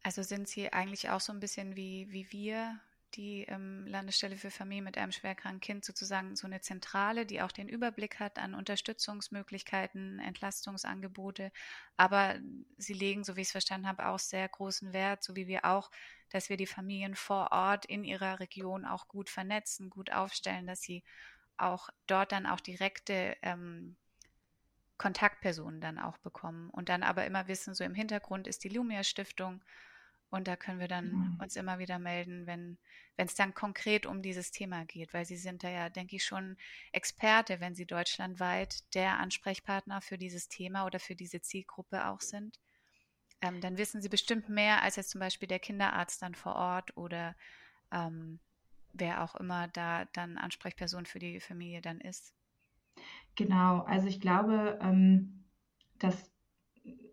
Also 0.04 0.22
sind 0.24 0.48
Sie 0.48 0.72
eigentlich 0.72 1.10
auch 1.10 1.20
so 1.20 1.34
ein 1.34 1.40
bisschen 1.40 1.76
wie, 1.76 2.08
wie 2.12 2.32
wir 2.32 2.80
die 3.16 3.44
ähm, 3.44 3.86
Landesstelle 3.88 4.38
für 4.38 4.52
Familien 4.52 4.86
mit 4.86 4.98
einem 4.98 5.12
schwerkranken 5.12 5.62
Kind 5.62 5.86
sozusagen 5.86 6.36
so 6.36 6.48
eine 6.48 6.62
Zentrale, 6.62 7.26
die 7.26 7.42
auch 7.42 7.52
den 7.52 7.68
Überblick 7.70 8.20
hat 8.20 8.40
an 8.40 8.54
Unterstützungsmöglichkeiten, 8.54 10.20
Entlastungsangebote. 10.20 11.52
Aber 11.98 12.36
sie 12.78 12.94
legen, 12.94 13.24
so 13.24 13.36
wie 13.36 13.42
ich 13.42 13.48
es 13.48 13.52
verstanden 13.52 13.88
habe, 13.88 14.08
auch 14.08 14.20
sehr 14.20 14.48
großen 14.48 14.94
Wert, 14.94 15.24
so 15.24 15.36
wie 15.36 15.48
wir 15.48 15.66
auch, 15.66 15.92
dass 16.30 16.50
wir 16.50 16.58
die 16.58 16.68
Familien 16.68 17.16
vor 17.16 17.52
Ort 17.52 17.86
in 17.86 18.04
ihrer 18.04 18.40
Region 18.40 18.86
auch 18.86 19.08
gut 19.08 19.30
vernetzen, 19.30 19.90
gut 19.90 20.12
aufstellen, 20.12 20.68
dass 20.68 20.82
sie 20.82 21.04
auch 21.58 21.90
dort 22.08 22.32
dann 22.32 22.46
auch 22.46 22.60
direkte 22.60 23.36
ähm, 23.42 23.98
Kontaktpersonen 24.98 25.82
dann 25.82 25.98
auch 25.98 26.18
bekommen 26.18 26.70
und 26.70 26.90
dann 26.90 27.04
aber 27.04 27.26
immer 27.26 27.48
wissen, 27.48 27.74
so 27.74 27.84
im 27.84 27.96
Hintergrund 27.96 28.48
ist 28.48 28.64
die 28.64 28.70
Lumia 28.70 29.04
Stiftung 29.04 29.62
und 30.30 30.48
da 30.48 30.56
können 30.56 30.80
wir 30.80 30.88
dann 30.88 31.12
mhm. 31.12 31.40
uns 31.42 31.56
immer 31.56 31.80
wieder 31.80 32.00
melden, 32.00 32.46
wenn 32.46 32.78
wenn 33.20 33.28
es 33.28 33.36
dann 33.36 33.54
konkret 33.54 34.06
um 34.06 34.22
dieses 34.22 34.52
Thema 34.52 34.86
geht, 34.86 35.14
weil 35.14 35.26
Sie 35.26 35.36
sind 35.36 35.66
da 35.66 35.70
ja, 35.70 35.90
denke 35.90 36.16
ich, 36.16 36.24
schon 36.24 36.56
Experte, 36.94 37.60
wenn 37.60 37.76
Sie 37.76 37.86
deutschlandweit 37.86 38.96
der 38.96 39.20
Ansprechpartner 39.20 40.00
für 40.00 40.18
dieses 40.18 40.48
Thema 40.48 40.86
oder 40.86 41.02
für 41.02 41.16
diese 41.18 41.42
Zielgruppe 41.42 42.08
auch 42.08 42.22
sind. 42.22 42.58
Ähm, 43.42 43.60
dann 43.60 43.78
wissen 43.78 44.02
Sie 44.02 44.08
bestimmt 44.08 44.48
mehr 44.48 44.84
als 44.84 44.96
jetzt 44.96 45.10
zum 45.10 45.20
Beispiel 45.20 45.50
der 45.50 45.60
Kinderarzt 45.60 46.22
dann 46.22 46.34
vor 46.34 46.56
Ort 46.56 46.96
oder 46.96 47.36
ähm, 47.92 48.40
wer 48.94 49.22
auch 49.22 49.36
immer 49.36 49.68
da 49.68 50.06
dann 50.14 50.38
Ansprechperson 50.38 51.06
für 51.06 51.20
die 51.20 51.42
Familie 51.42 51.82
dann 51.82 52.00
ist. 52.00 52.34
Genau, 53.36 53.82
also 53.82 54.08
ich 54.08 54.22
glaube, 54.22 54.80
ähm, 54.82 55.44
dass 55.98 56.29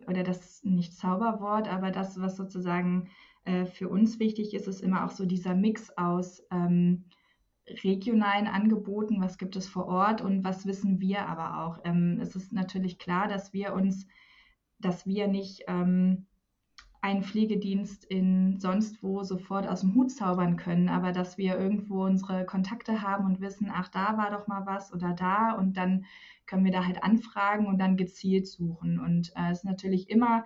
oder 0.08 0.22
das 0.22 0.62
nicht 0.64 0.94
Zauberwort, 0.94 1.68
aber 1.68 1.90
das, 1.90 2.20
was 2.20 2.36
sozusagen 2.36 3.08
äh, 3.44 3.66
für 3.66 3.88
uns 3.88 4.18
wichtig 4.18 4.54
ist, 4.54 4.66
ist 4.68 4.82
immer 4.82 5.04
auch 5.04 5.10
so 5.10 5.26
dieser 5.26 5.54
Mix 5.54 5.90
aus 5.96 6.42
ähm, 6.50 7.04
regionalen 7.82 8.46
Angeboten, 8.46 9.20
was 9.20 9.38
gibt 9.38 9.56
es 9.56 9.68
vor 9.68 9.86
Ort 9.86 10.20
und 10.20 10.44
was 10.44 10.66
wissen 10.66 11.00
wir 11.00 11.28
aber 11.28 11.64
auch. 11.64 11.80
Ähm, 11.84 12.18
es 12.20 12.36
ist 12.36 12.52
natürlich 12.52 12.98
klar, 12.98 13.28
dass 13.28 13.52
wir 13.52 13.72
uns, 13.74 14.06
dass 14.78 15.06
wir 15.06 15.28
nicht 15.28 15.64
ähm, 15.66 16.26
einen 17.06 17.22
Pflegedienst 17.22 18.04
in 18.04 18.58
sonst 18.58 19.00
wo 19.00 19.22
sofort 19.22 19.68
aus 19.68 19.82
dem 19.82 19.94
Hut 19.94 20.10
zaubern 20.10 20.56
können, 20.56 20.88
aber 20.88 21.12
dass 21.12 21.38
wir 21.38 21.56
irgendwo 21.56 22.04
unsere 22.04 22.44
Kontakte 22.44 23.00
haben 23.00 23.26
und 23.26 23.40
wissen, 23.40 23.70
ach, 23.72 23.88
da 23.88 24.18
war 24.18 24.32
doch 24.32 24.48
mal 24.48 24.66
was 24.66 24.92
oder 24.92 25.12
da 25.12 25.52
und 25.52 25.76
dann 25.76 26.04
können 26.46 26.64
wir 26.64 26.72
da 26.72 26.84
halt 26.84 27.04
anfragen 27.04 27.66
und 27.66 27.78
dann 27.78 27.96
gezielt 27.96 28.48
suchen. 28.48 28.98
Und 28.98 29.32
äh, 29.36 29.42
es 29.42 29.48
äh, 29.48 29.52
ist 29.52 29.64
natürlich 29.64 30.10
immer 30.10 30.44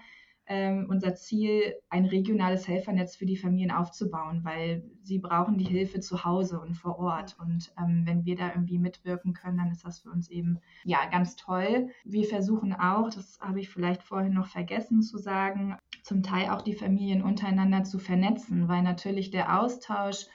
ähm, 0.50 0.86
unser 0.90 1.14
Ziel, 1.14 1.76
ein 1.90 2.06
regionales 2.06 2.66
Helfernetz 2.66 3.14
für 3.14 3.24
die 3.24 3.36
Familien 3.36 3.70
aufzubauen, 3.70 4.40
weil 4.42 4.82
sie 5.04 5.20
brauchen 5.20 5.58
die 5.58 5.64
Hilfe 5.64 6.00
zu 6.00 6.24
Hause 6.24 6.60
und 6.60 6.74
vor 6.74 6.98
Ort. 6.98 7.36
Und 7.38 7.72
ähm, 7.78 8.02
wenn 8.04 8.24
wir 8.24 8.34
da 8.34 8.48
irgendwie 8.48 8.78
mitwirken 8.78 9.32
können, 9.32 9.58
dann 9.58 9.70
ist 9.70 9.84
das 9.84 10.00
für 10.00 10.10
uns 10.10 10.28
eben 10.28 10.58
ja 10.82 11.06
ganz 11.08 11.36
toll. 11.36 11.90
Wir 12.04 12.24
versuchen 12.24 12.72
auch, 12.72 13.10
das 13.10 13.38
habe 13.40 13.60
ich 13.60 13.68
vielleicht 13.68 14.02
vorhin 14.02 14.34
noch 14.34 14.48
vergessen 14.48 15.02
zu 15.02 15.18
sagen, 15.18 15.76
zum 16.02 16.24
Teil 16.24 16.50
auch 16.50 16.62
die 16.62 16.74
Familien 16.74 17.22
untereinander 17.22 17.84
zu 17.84 18.00
vernetzen, 18.00 18.66
weil 18.66 18.82
natürlich 18.82 19.30
der 19.30 19.60
Austausch 19.60 20.26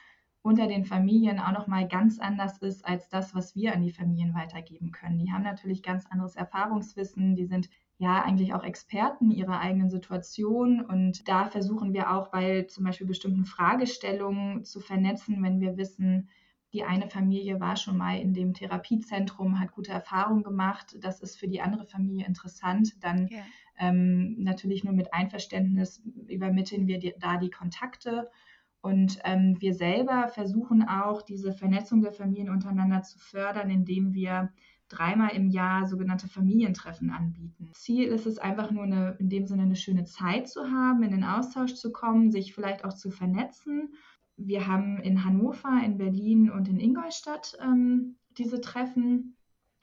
unter 0.41 0.67
den 0.67 0.85
Familien 0.85 1.39
auch 1.39 1.51
noch 1.51 1.67
mal 1.67 1.87
ganz 1.89 2.19
anders 2.19 2.59
ist 2.59 2.85
als 2.85 3.09
das, 3.09 3.35
was 3.35 3.53
wir 3.55 3.73
an 3.73 3.81
die 3.81 3.91
Familien 3.91 4.33
weitergeben 4.33 4.91
können. 4.91 5.17
Die 5.17 5.33
haben 5.33 5.43
natürlich 5.43 5.83
ganz 5.83 6.05
anderes 6.05 6.35
Erfahrungswissen, 6.37 7.35
die 7.35 7.47
sind 7.47 7.69
ja 7.97 8.21
eigentlich 8.21 8.53
auch 8.53 8.63
Experten 8.63 9.31
ihrer 9.31 9.59
eigenen 9.59 9.89
Situation 9.89 10.81
und 10.81 11.27
da 11.27 11.47
versuchen 11.47 11.93
wir 11.93 12.11
auch 12.11 12.29
bei 12.29 12.63
zum 12.63 12.83
Beispiel 12.83 13.07
bestimmten 13.07 13.45
Fragestellungen 13.45 14.65
zu 14.65 14.81
vernetzen, 14.81 15.41
wenn 15.41 15.61
wir 15.61 15.77
wissen, 15.77 16.29
die 16.73 16.83
eine 16.83 17.09
Familie 17.09 17.61
war 17.61 17.77
schon 17.77 17.95
mal 17.95 18.19
in 18.19 18.33
dem 18.33 18.53
Therapiezentrum, 18.53 19.61
hat 19.61 19.71
gute 19.71 19.93
Erfahrungen 19.93 20.43
gemacht, 20.43 20.97
das 20.99 21.21
ist 21.21 21.39
für 21.39 21.47
die 21.47 21.61
andere 21.61 21.85
Familie 21.85 22.25
interessant, 22.25 23.01
dann 23.01 23.29
yeah. 23.31 23.43
ähm, 23.79 24.35
natürlich 24.39 24.83
nur 24.83 24.93
mit 24.93 25.13
Einverständnis 25.13 26.03
übermitteln 26.27 26.87
wir 26.87 26.99
die, 26.99 27.13
da 27.17 27.37
die 27.37 27.49
Kontakte 27.49 28.29
und 28.81 29.19
ähm, 29.23 29.55
wir 29.59 29.73
selber 29.73 30.27
versuchen 30.27 30.87
auch, 30.87 31.21
diese 31.21 31.53
Vernetzung 31.53 32.01
der 32.01 32.11
Familien 32.11 32.49
untereinander 32.49 33.03
zu 33.03 33.17
fördern, 33.17 33.69
indem 33.69 34.13
wir 34.13 34.51
dreimal 34.89 35.31
im 35.31 35.49
Jahr 35.49 35.87
sogenannte 35.87 36.27
Familientreffen 36.27 37.09
anbieten. 37.09 37.71
Ziel 37.73 38.07
ist 38.07 38.25
es 38.25 38.37
einfach 38.37 38.71
nur 38.71 38.83
eine, 38.83 39.15
in 39.19 39.29
dem 39.29 39.47
Sinne 39.47 39.63
eine 39.63 39.75
schöne 39.75 40.05
Zeit 40.05 40.47
zu 40.47 40.71
haben, 40.71 41.03
in 41.03 41.11
den 41.11 41.23
Austausch 41.23 41.73
zu 41.73 41.91
kommen, 41.91 42.31
sich 42.31 42.53
vielleicht 42.53 42.85
auch 42.85 42.93
zu 42.93 43.09
vernetzen. 43.09 43.93
Wir 44.37 44.67
haben 44.67 44.99
in 44.99 45.23
Hannover, 45.23 45.81
in 45.83 45.97
Berlin 45.97 46.51
und 46.51 46.67
in 46.67 46.79
Ingolstadt 46.79 47.57
ähm, 47.61 48.17
diese 48.37 48.61
Treffen 48.61 49.35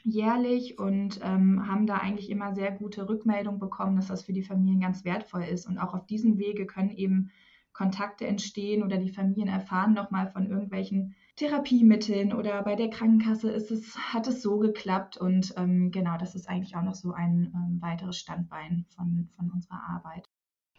jährlich 0.04 0.78
und 0.78 1.20
ähm, 1.22 1.66
haben 1.66 1.86
da 1.86 1.96
eigentlich 1.96 2.28
immer 2.28 2.54
sehr 2.54 2.72
gute 2.72 3.08
Rückmeldungen 3.08 3.60
bekommen, 3.60 3.96
dass 3.96 4.08
das 4.08 4.22
für 4.22 4.32
die 4.32 4.42
Familien 4.42 4.80
ganz 4.80 5.04
wertvoll 5.04 5.44
ist. 5.44 5.66
Und 5.66 5.78
auch 5.78 5.94
auf 5.94 6.06
diesem 6.06 6.38
Wege 6.38 6.66
können 6.66 6.90
eben 6.90 7.30
Kontakte 7.72 8.26
entstehen 8.26 8.82
oder 8.82 8.98
die 8.98 9.12
Familien 9.12 9.48
erfahren 9.48 9.94
nochmal 9.94 10.30
von 10.30 10.50
irgendwelchen 10.50 11.14
Therapiemitteln 11.36 12.32
oder 12.32 12.62
bei 12.62 12.76
der 12.76 12.90
Krankenkasse 12.90 13.50
ist 13.50 13.70
es, 13.70 13.96
hat 13.96 14.26
es 14.26 14.42
so 14.42 14.58
geklappt 14.58 15.16
und 15.16 15.54
ähm, 15.56 15.90
genau, 15.90 16.18
das 16.18 16.34
ist 16.34 16.48
eigentlich 16.48 16.76
auch 16.76 16.82
noch 16.82 16.94
so 16.94 17.12
ein 17.12 17.52
ähm, 17.54 17.80
weiteres 17.80 18.18
Standbein 18.18 18.84
von, 18.94 19.30
von 19.34 19.50
unserer 19.50 19.80
Arbeit. 19.88 20.28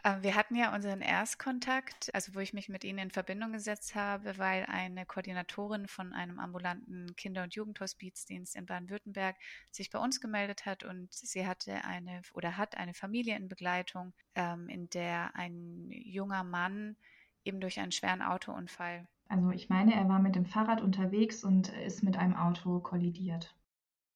Ähm, 0.04 0.22
wir 0.22 0.36
hatten 0.36 0.56
ja 0.56 0.76
unseren 0.76 1.02
Erstkontakt, 1.02 2.14
also 2.14 2.36
wo 2.36 2.40
ich 2.40 2.54
mich 2.54 2.70
mit 2.70 2.84
Ihnen 2.84 3.00
in 3.00 3.12
Verbindung 3.12 3.54
gesetzt 3.54 3.96
habe, 3.96 4.38
weil 4.38 4.66
eine 4.66 5.06
Koordinatorin 5.06 5.88
von 5.88 6.14
einem 6.14 6.40
ambulanten 6.40 7.16
Kinder- 7.16 7.44
und 7.44 7.56
Jugendhospizdienst 7.56 8.56
in 8.56 8.66
Baden-Württemberg 8.66 9.38
sich 9.72 9.90
bei 9.90 10.00
uns 10.00 10.20
gemeldet 10.20 10.66
hat 10.66 10.84
und 10.84 11.12
sie 11.14 11.48
hatte 11.48 11.86
eine 11.86 12.22
oder 12.34 12.58
hat 12.58 12.78
eine 12.78 12.94
Familie 12.94 13.38
in 13.38 13.48
Begleitung, 13.48 14.14
ähm, 14.36 14.68
in 14.68 14.90
der 14.90 15.36
ein 15.36 15.90
junger 15.90 16.44
Mann 16.44 16.98
eben 17.46 17.60
durch 17.60 17.80
einen 17.80 17.92
schweren 17.92 18.22
Autounfall 18.22 19.08
Also 19.28 19.52
ich 19.52 19.70
meine, 19.70 19.94
er 19.94 20.08
war 20.08 20.20
mit 20.20 20.36
dem 20.36 20.46
Fahrrad 20.46 20.82
unterwegs 20.82 21.44
und 21.44 21.70
ist 21.70 22.04
mit 22.04 22.18
einem 22.18 22.36
Auto 22.36 22.80
kollidiert. 22.80 23.56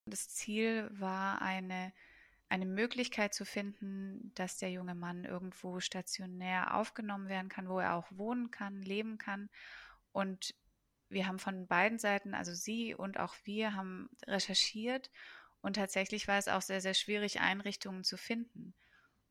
Das 0.06 0.30
Ziel 0.30 0.90
war 0.92 1.42
eine, 1.42 1.92
eine 2.50 2.66
Möglichkeit 2.66 3.34
zu 3.34 3.46
finden, 3.46 4.32
dass 4.36 4.58
der 4.58 4.72
junge 4.72 4.96
Mann 4.96 5.26
irgendwo 5.26 5.80
stationär 5.80 6.76
aufgenommen 6.76 7.30
werden 7.30 7.50
kann, 7.50 7.68
wo 7.68 7.80
er 7.80 7.96
auch 7.96 8.08
wohnen 8.12 8.52
kann, 8.52 8.82
leben 8.82 9.18
kann. 9.18 9.50
Und 10.12 10.56
wir 11.10 11.28
haben 11.28 11.40
von 11.40 11.68
beiden 11.68 12.00
Seiten, 12.00 12.34
also 12.34 12.54
Sie 12.54 12.94
und 12.94 13.20
auch 13.20 13.36
wir, 13.44 13.74
haben 13.74 14.10
recherchiert 14.26 15.10
und 15.62 15.76
tatsächlich 15.76 16.28
war 16.28 16.38
es 16.38 16.48
auch 16.48 16.62
sehr, 16.62 16.82
sehr 16.82 16.94
schwierig, 16.94 17.40
Einrichtungen 17.40 18.04
zu 18.04 18.18
finden. 18.18 18.74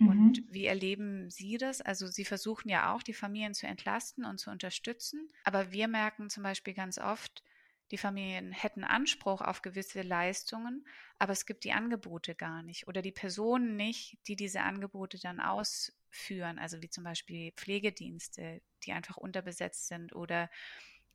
Mhm. 0.01 0.33
Und 0.33 0.45
wie 0.49 0.67
erleben 0.67 1.31
Sie 1.31 1.59
das? 1.59 1.81
Also 1.81 2.07
Sie 2.07 2.25
versuchen 2.25 2.69
ja 2.69 2.95
auch, 2.95 3.03
die 3.03 3.15
Familien 3.15 3.55
zu 3.55 3.67
entlasten 3.67 4.25
und 4.25 4.39
zu 4.39 4.51
unterstützen. 4.51 5.29
Aber 5.45 5.73
wir 5.73 5.89
merken 5.89 6.31
zum 6.31 6.43
Beispiel 6.43 6.75
ganz 6.75 6.99
oft, 6.99 7.43
die 7.91 7.99
Familien 7.99 8.53
hätten 8.53 8.83
Anspruch 8.85 9.41
auf 9.41 9.63
gewisse 9.63 10.03
Leistungen, 10.03 10.87
aber 11.19 11.33
es 11.33 11.47
gibt 11.47 11.63
die 11.65 11.73
Angebote 11.73 12.35
gar 12.35 12.63
nicht 12.63 12.89
oder 12.89 13.01
die 13.01 13.13
Personen 13.13 13.77
nicht, 13.77 14.19
die 14.27 14.35
diese 14.37 14.63
Angebote 14.63 15.19
dann 15.21 15.41
ausführen. 15.41 16.59
Also 16.59 16.83
wie 16.83 16.91
zum 16.91 17.05
Beispiel 17.05 17.53
Pflegedienste, 17.53 18.61
die 18.85 18.93
einfach 18.93 19.17
unterbesetzt 19.17 19.87
sind 19.87 20.15
oder 20.15 20.51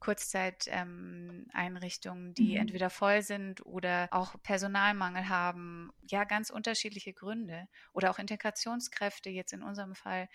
Kurzzeiteinrichtungen, 0.01 2.27
ähm, 2.27 2.33
die 2.33 2.55
mhm. 2.55 2.61
entweder 2.61 2.89
voll 2.89 3.21
sind 3.21 3.65
oder 3.65 4.09
auch 4.11 4.35
Personalmangel 4.43 5.29
haben. 5.29 5.93
Ja, 6.09 6.25
ganz 6.25 6.49
unterschiedliche 6.49 7.13
Gründe. 7.13 7.69
Oder 7.93 8.11
auch 8.11 8.19
Integrationskräfte, 8.19 9.29
jetzt 9.29 9.53
in 9.53 9.63
unserem 9.63 9.95
Fall, 9.95 10.27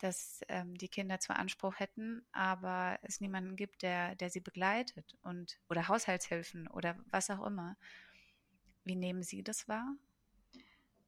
dass 0.00 0.42
ähm, 0.48 0.76
die 0.76 0.88
Kinder 0.88 1.20
zwar 1.20 1.38
Anspruch 1.38 1.78
hätten, 1.78 2.26
aber 2.32 2.98
es 3.02 3.20
niemanden 3.20 3.54
gibt, 3.56 3.82
der, 3.82 4.16
der 4.16 4.30
sie 4.30 4.40
begleitet 4.40 5.14
und 5.22 5.60
oder 5.70 5.86
Haushaltshilfen 5.88 6.66
oder 6.68 6.96
was 7.06 7.30
auch 7.30 7.46
immer. 7.46 7.76
Wie 8.84 8.96
nehmen 8.96 9.22
Sie 9.22 9.44
das 9.44 9.68
wahr? 9.68 9.94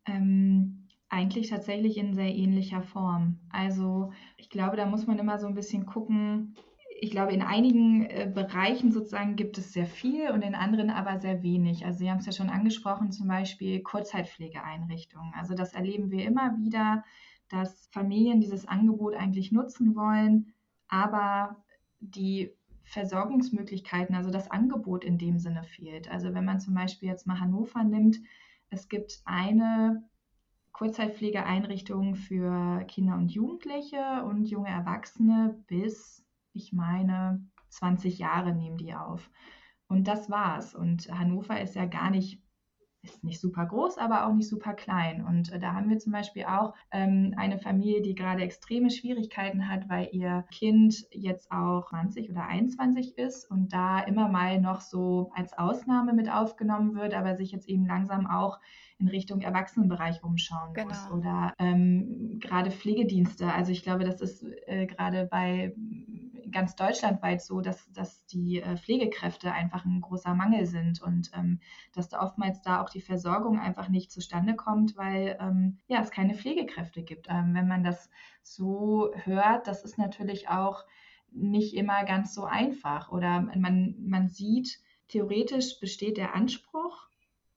Ähm, 0.06 0.86
eigentlich 1.08 1.50
tatsächlich 1.50 1.98
in 1.98 2.14
sehr 2.14 2.32
ähnlicher 2.32 2.82
Form. 2.82 3.40
Also 3.50 4.12
ich 4.36 4.48
glaube, 4.48 4.76
da 4.76 4.86
muss 4.86 5.08
man 5.08 5.18
immer 5.18 5.40
so 5.40 5.48
ein 5.48 5.54
bisschen 5.54 5.86
gucken, 5.86 6.54
ich 6.98 7.10
glaube, 7.10 7.32
in 7.32 7.42
einigen 7.42 8.06
äh, 8.06 8.30
Bereichen 8.32 8.90
sozusagen 8.90 9.36
gibt 9.36 9.58
es 9.58 9.72
sehr 9.72 9.86
viel 9.86 10.30
und 10.30 10.42
in 10.42 10.54
anderen 10.54 10.90
aber 10.90 11.18
sehr 11.18 11.42
wenig. 11.42 11.84
Also 11.84 11.98
Sie 11.98 12.10
haben 12.10 12.18
es 12.18 12.26
ja 12.26 12.32
schon 12.32 12.48
angesprochen, 12.48 13.12
zum 13.12 13.28
Beispiel 13.28 13.82
Kurzzeitpflegeeinrichtungen. 13.82 15.32
Also 15.34 15.54
das 15.54 15.74
erleben 15.74 16.10
wir 16.10 16.24
immer 16.24 16.56
wieder, 16.56 17.04
dass 17.48 17.88
Familien 17.92 18.40
dieses 18.40 18.66
Angebot 18.66 19.14
eigentlich 19.14 19.52
nutzen 19.52 19.94
wollen, 19.94 20.54
aber 20.88 21.64
die 22.00 22.50
Versorgungsmöglichkeiten, 22.84 24.14
also 24.14 24.30
das 24.30 24.50
Angebot 24.50 25.04
in 25.04 25.18
dem 25.18 25.38
Sinne 25.38 25.64
fehlt. 25.64 26.10
Also 26.10 26.34
wenn 26.34 26.44
man 26.44 26.60
zum 26.60 26.74
Beispiel 26.74 27.08
jetzt 27.08 27.26
mal 27.26 27.40
Hannover 27.40 27.84
nimmt, 27.84 28.18
es 28.70 28.88
gibt 28.88 29.20
eine 29.24 30.04
Kurzzeitpflegeeinrichtung 30.72 32.14
für 32.14 32.84
Kinder 32.84 33.16
und 33.16 33.30
Jugendliche 33.30 34.24
und 34.24 34.44
junge 34.46 34.68
Erwachsene 34.68 35.62
bis 35.66 36.25
ich 36.56 36.72
meine, 36.72 37.44
20 37.68 38.18
Jahre 38.18 38.54
nehmen 38.54 38.78
die 38.78 38.94
auf. 38.94 39.30
Und 39.88 40.08
das 40.08 40.30
war's. 40.30 40.74
Und 40.74 41.08
Hannover 41.10 41.60
ist 41.60 41.76
ja 41.76 41.86
gar 41.86 42.10
nicht, 42.10 42.42
ist 43.02 43.22
nicht 43.22 43.40
super 43.40 43.66
groß, 43.66 43.98
aber 43.98 44.26
auch 44.26 44.34
nicht 44.34 44.48
super 44.48 44.74
klein. 44.74 45.24
Und 45.24 45.52
äh, 45.52 45.60
da 45.60 45.74
haben 45.74 45.88
wir 45.88 45.98
zum 45.98 46.12
Beispiel 46.12 46.44
auch 46.44 46.74
ähm, 46.90 47.34
eine 47.36 47.58
Familie, 47.58 48.02
die 48.02 48.16
gerade 48.16 48.42
extreme 48.42 48.90
Schwierigkeiten 48.90 49.68
hat, 49.68 49.88
weil 49.88 50.08
ihr 50.10 50.44
Kind 50.50 51.06
jetzt 51.12 51.52
auch 51.52 51.90
20 51.90 52.30
oder 52.30 52.46
21 52.46 53.16
ist 53.16 53.48
und 53.48 53.72
da 53.72 54.00
immer 54.00 54.28
mal 54.28 54.60
noch 54.60 54.80
so 54.80 55.30
als 55.34 55.56
Ausnahme 55.56 56.14
mit 56.14 56.28
aufgenommen 56.28 56.96
wird, 56.96 57.14
aber 57.14 57.36
sich 57.36 57.52
jetzt 57.52 57.68
eben 57.68 57.86
langsam 57.86 58.26
auch 58.26 58.58
in 58.98 59.08
Richtung 59.08 59.42
Erwachsenenbereich 59.42 60.24
umschauen 60.24 60.72
genau. 60.74 60.88
muss 60.88 61.10
oder 61.10 61.52
ähm, 61.58 62.38
gerade 62.40 62.70
Pflegedienste. 62.70 63.52
Also 63.52 63.70
ich 63.70 63.82
glaube, 63.82 64.04
das 64.04 64.20
ist 64.20 64.42
äh, 64.66 64.86
gerade 64.86 65.26
bei 65.30 65.74
ganz 66.50 66.76
deutschlandweit 66.76 67.42
so, 67.42 67.60
dass, 67.60 67.90
dass 67.92 68.24
die 68.26 68.60
äh, 68.60 68.76
Pflegekräfte 68.76 69.52
einfach 69.52 69.84
ein 69.84 70.00
großer 70.00 70.34
Mangel 70.34 70.66
sind 70.66 71.02
und 71.02 71.30
ähm, 71.34 71.60
dass 71.92 72.08
da 72.08 72.22
oftmals 72.22 72.62
da 72.62 72.82
auch 72.82 72.90
die 72.90 73.00
Versorgung 73.00 73.58
einfach 73.58 73.88
nicht 73.88 74.10
zustande 74.10 74.54
kommt, 74.54 74.96
weil 74.96 75.36
ähm, 75.40 75.78
ja, 75.88 76.00
es 76.00 76.10
keine 76.10 76.34
Pflegekräfte 76.34 77.02
gibt. 77.02 77.26
Ähm, 77.28 77.54
wenn 77.54 77.68
man 77.68 77.82
das 77.82 78.10
so 78.42 79.10
hört, 79.14 79.66
das 79.66 79.84
ist 79.84 79.98
natürlich 79.98 80.48
auch 80.48 80.84
nicht 81.30 81.74
immer 81.74 82.04
ganz 82.04 82.34
so 82.34 82.44
einfach 82.44 83.10
oder 83.10 83.40
man, 83.40 83.94
man 83.98 84.28
sieht, 84.28 84.80
theoretisch 85.08 85.78
besteht 85.80 86.16
der 86.16 86.34
Anspruch, 86.34 87.05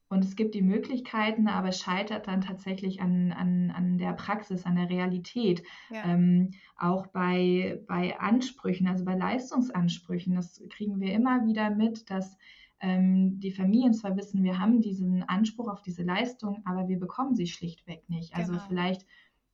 und 0.09 0.23
es 0.23 0.35
gibt 0.35 0.55
die 0.55 0.63
Möglichkeiten, 0.63 1.47
aber 1.47 1.69
es 1.69 1.79
scheitert 1.79 2.27
dann 2.27 2.41
tatsächlich 2.41 2.99
an, 2.99 3.31
an, 3.31 3.71
an 3.71 3.97
der 3.99 4.13
Praxis, 4.13 4.65
an 4.65 4.75
der 4.75 4.89
Realität. 4.89 5.63
Ja. 5.91 6.03
Ähm, 6.05 6.51
auch 6.75 7.07
bei, 7.07 7.79
bei 7.87 8.19
Ansprüchen, 8.19 8.87
also 8.87 9.05
bei 9.05 9.15
Leistungsansprüchen, 9.15 10.35
das 10.35 10.63
kriegen 10.69 10.99
wir 10.99 11.13
immer 11.13 11.45
wieder 11.45 11.69
mit, 11.69 12.09
dass 12.09 12.37
ähm, 12.81 13.39
die 13.39 13.51
Familien 13.51 13.93
zwar 13.93 14.17
wissen, 14.17 14.43
wir 14.43 14.57
haben 14.57 14.81
diesen 14.81 15.23
Anspruch 15.23 15.67
auf 15.67 15.81
diese 15.83 16.03
Leistung, 16.03 16.63
aber 16.65 16.87
wir 16.87 16.97
bekommen 16.97 17.35
sie 17.35 17.47
schlichtweg 17.47 18.09
nicht. 18.09 18.35
Also 18.35 18.53
genau. 18.53 18.63
vielleicht 18.67 19.05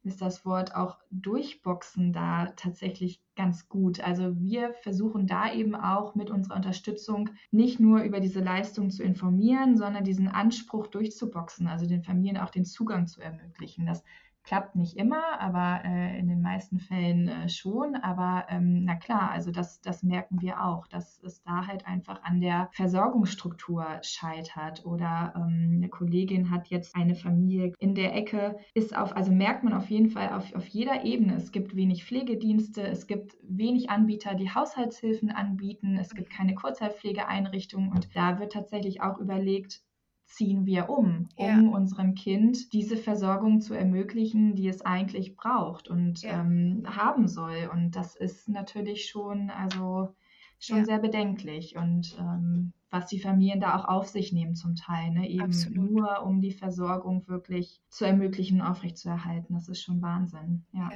ist 0.06 0.22
das 0.22 0.46
Wort 0.46 0.76
auch 0.76 0.98
durchboxen 1.12 2.13
da 2.13 2.48
tatsächlich 2.56 3.22
ganz 3.36 3.68
gut. 3.68 4.00
Also 4.00 4.39
wir 4.39 4.74
versuchen 4.82 5.28
da 5.28 5.52
eben 5.52 5.76
auch 5.76 6.15
mit 6.15 6.30
unserer 6.30 6.56
Unterstützung 6.56 7.32
nicht 7.52 7.80
nur 7.80 8.02
über 8.02 8.20
diese 8.20 8.39
Leistung 8.39 8.91
zu 8.91 9.04
informieren, 9.04 9.78
sondern 9.78 10.04
diesen 10.04 10.28
Anspruch 10.28 10.88
durchzuboxen, 10.88 11.68
also 11.68 11.88
den 11.88 12.04
Familien 12.04 12.38
auch 12.38 12.50
den 12.50 12.65
Zugang 12.65 13.08
zu 13.08 13.22
ermöglichen. 13.22 13.86
Das 13.86 14.04
Klappt 14.46 14.76
nicht 14.76 14.96
immer, 14.96 15.40
aber 15.40 15.84
äh, 15.84 16.20
in 16.20 16.28
den 16.28 16.42
meisten 16.42 16.80
Fällen 16.80 17.28
äh, 17.28 17.50
schon. 17.50 17.96
Aber 17.96 18.46
ähm, 18.50 18.84
na 18.86 18.96
klar, 18.96 19.32
also 19.32 19.52
das, 19.52 19.82
das 19.82 20.04
merken 20.04 20.40
wir 20.40 20.64
auch, 20.64 20.88
dass 20.88 21.20
es 21.24 21.42
da 21.42 21.66
halt 21.66 21.88
einfach 21.88 22.22
an 22.24 22.42
der 22.42 22.70
Versorgungsstruktur 22.74 23.86
scheitert. 24.04 24.86
Oder 24.86 25.34
ähm, 25.36 25.74
eine 25.78 25.90
Kollegin 25.90 26.52
hat 26.52 26.68
jetzt 26.68 26.96
eine 26.96 27.16
Familie 27.16 27.74
in 27.80 27.96
der 27.96 28.16
Ecke, 28.16 28.58
ist 28.76 28.96
auf, 28.96 29.16
also 29.16 29.32
merkt 29.32 29.64
man 29.64 29.74
auf 29.74 29.90
jeden 29.90 30.12
Fall 30.12 30.30
auf, 30.30 30.54
auf 30.54 30.68
jeder 30.68 31.04
Ebene. 31.04 31.36
Es 31.38 31.52
gibt 31.52 31.76
wenig 31.76 32.06
Pflegedienste, 32.06 32.84
es 32.84 33.08
gibt 33.08 33.36
wenig 33.42 33.90
Anbieter, 33.90 34.36
die 34.36 34.54
Haushaltshilfen 34.54 35.32
anbieten, 35.32 35.98
es 35.98 36.14
gibt 36.14 36.30
keine 36.30 36.54
Kurzzeitpflegeeinrichtungen 36.54 37.92
und 37.92 38.16
da 38.16 38.40
wird 38.40 38.54
tatsächlich 38.54 39.02
auch 39.02 39.18
überlegt, 39.18 39.85
ziehen 40.26 40.66
wir 40.66 40.90
um, 40.90 41.30
um 41.36 41.46
ja. 41.46 41.60
unserem 41.72 42.16
Kind 42.16 42.74
diese 42.74 42.98
Versorgung 42.98 43.62
zu 43.62 43.74
ermöglichen, 43.74 44.56
die 44.56 44.68
es 44.68 44.82
eigentlich 44.82 45.36
braucht 45.36 45.88
und 45.88 46.22
ja. 46.22 46.42
ähm, 46.42 46.84
haben 46.86 47.28
soll. 47.28 47.70
Und 47.72 47.96
das 47.96 48.16
ist 48.16 48.50
natürlich 48.50 49.08
schon, 49.08 49.50
also 49.50 50.16
schon 50.60 50.80
ja. 50.80 50.86
sehr 50.86 51.00
bedenklich 51.00 51.76
und 51.76 52.18
ähm, 52.20 52.74
was 52.90 53.08
die 53.08 53.20
Familien 53.20 53.60
da 53.60 53.76
auch 53.76 53.86
auf 53.86 54.08
sich 54.08 54.32
nehmen 54.32 54.56
zum 54.56 54.76
Teil, 54.76 55.12
ne? 55.12 55.30
eben 55.30 55.44
Absolut. 55.44 55.92
nur 55.92 56.24
um 56.24 56.42
die 56.42 56.54
Versorgung 56.54 57.28
wirklich 57.28 57.82
zu 57.90 58.06
ermöglichen, 58.06 58.62
aufrechtzuerhalten. 58.62 59.54
Das 59.54 59.68
ist 59.68 59.84
schon 59.84 60.02
Wahnsinn. 60.02 60.66
Ja. 60.72 60.90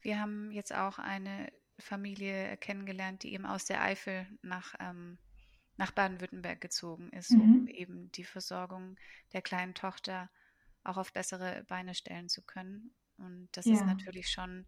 Wir 0.00 0.20
haben 0.20 0.50
jetzt 0.52 0.74
auch 0.74 0.98
eine 0.98 1.48
Familie 1.78 2.56
kennengelernt, 2.58 3.24
die 3.24 3.34
eben 3.34 3.46
aus 3.46 3.64
der 3.64 3.82
Eifel 3.82 4.26
nach 4.42 4.74
ähm, 4.78 5.18
nach 5.82 5.90
Baden-Württemberg 5.90 6.60
gezogen 6.60 7.08
ist, 7.10 7.32
mhm. 7.32 7.40
um 7.40 7.66
eben 7.66 8.12
die 8.12 8.22
Versorgung 8.22 8.96
der 9.32 9.42
kleinen 9.42 9.74
Tochter 9.74 10.30
auch 10.84 10.96
auf 10.96 11.12
bessere 11.12 11.64
Beine 11.66 11.96
stellen 11.96 12.28
zu 12.28 12.40
können. 12.42 12.92
Und 13.18 13.48
das 13.50 13.64
ja. 13.66 13.74
ist 13.74 13.84
natürlich 13.84 14.30
schon 14.30 14.64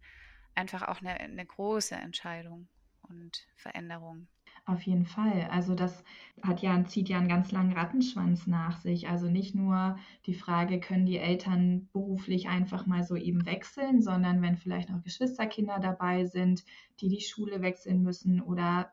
einfach 0.56 0.82
auch 0.82 1.00
eine, 1.00 1.12
eine 1.20 1.46
große 1.46 1.94
Entscheidung 1.94 2.66
und 3.02 3.46
Veränderung. 3.54 4.26
Auf 4.66 4.82
jeden 4.82 5.06
Fall. 5.06 5.46
Also 5.52 5.76
das 5.76 6.02
hat 6.42 6.62
ja, 6.62 6.84
zieht 6.84 7.08
ja 7.08 7.18
einen 7.18 7.28
ganz 7.28 7.52
langen 7.52 7.74
Rattenschwanz 7.74 8.48
nach 8.48 8.80
sich. 8.80 9.08
Also 9.08 9.30
nicht 9.30 9.54
nur 9.54 9.96
die 10.26 10.34
Frage, 10.34 10.80
können 10.80 11.06
die 11.06 11.18
Eltern 11.18 11.88
beruflich 11.92 12.48
einfach 12.48 12.86
mal 12.86 13.04
so 13.04 13.14
eben 13.14 13.46
wechseln, 13.46 14.02
sondern 14.02 14.42
wenn 14.42 14.56
vielleicht 14.56 14.90
noch 14.90 15.02
Geschwisterkinder 15.04 15.78
dabei 15.78 16.24
sind, 16.24 16.64
die 16.98 17.08
die 17.08 17.20
Schule 17.20 17.62
wechseln 17.62 18.02
müssen 18.02 18.40
oder 18.40 18.90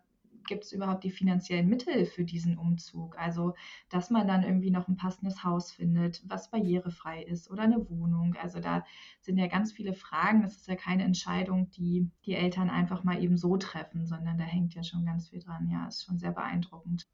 gibt 0.51 0.65
es 0.65 0.73
überhaupt 0.73 1.05
die 1.05 1.11
finanziellen 1.11 1.69
Mittel 1.69 2.05
für 2.05 2.25
diesen 2.25 2.57
Umzug? 2.57 3.17
Also, 3.17 3.55
dass 3.87 4.09
man 4.09 4.27
dann 4.27 4.43
irgendwie 4.43 4.69
noch 4.69 4.89
ein 4.89 4.97
passendes 4.97 5.45
Haus 5.45 5.71
findet, 5.71 6.21
was 6.25 6.51
barrierefrei 6.51 7.23
ist 7.23 7.49
oder 7.49 7.63
eine 7.63 7.89
Wohnung. 7.89 8.35
Also 8.35 8.59
da 8.59 8.85
sind 9.21 9.37
ja 9.37 9.47
ganz 9.47 9.71
viele 9.71 9.93
Fragen. 9.93 10.41
Das 10.41 10.57
ist 10.57 10.67
ja 10.67 10.75
keine 10.75 11.05
Entscheidung, 11.05 11.69
die 11.71 12.11
die 12.25 12.35
Eltern 12.35 12.69
einfach 12.69 13.05
mal 13.05 13.23
eben 13.23 13.37
so 13.37 13.55
treffen, 13.55 14.05
sondern 14.05 14.37
da 14.37 14.43
hängt 14.43 14.73
ja 14.73 14.83
schon 14.83 15.05
ganz 15.05 15.29
viel 15.29 15.39
dran. 15.39 15.69
Ja, 15.69 15.87
ist 15.87 16.03
schon 16.03 16.19
sehr 16.19 16.33
beeindruckend. 16.33 17.07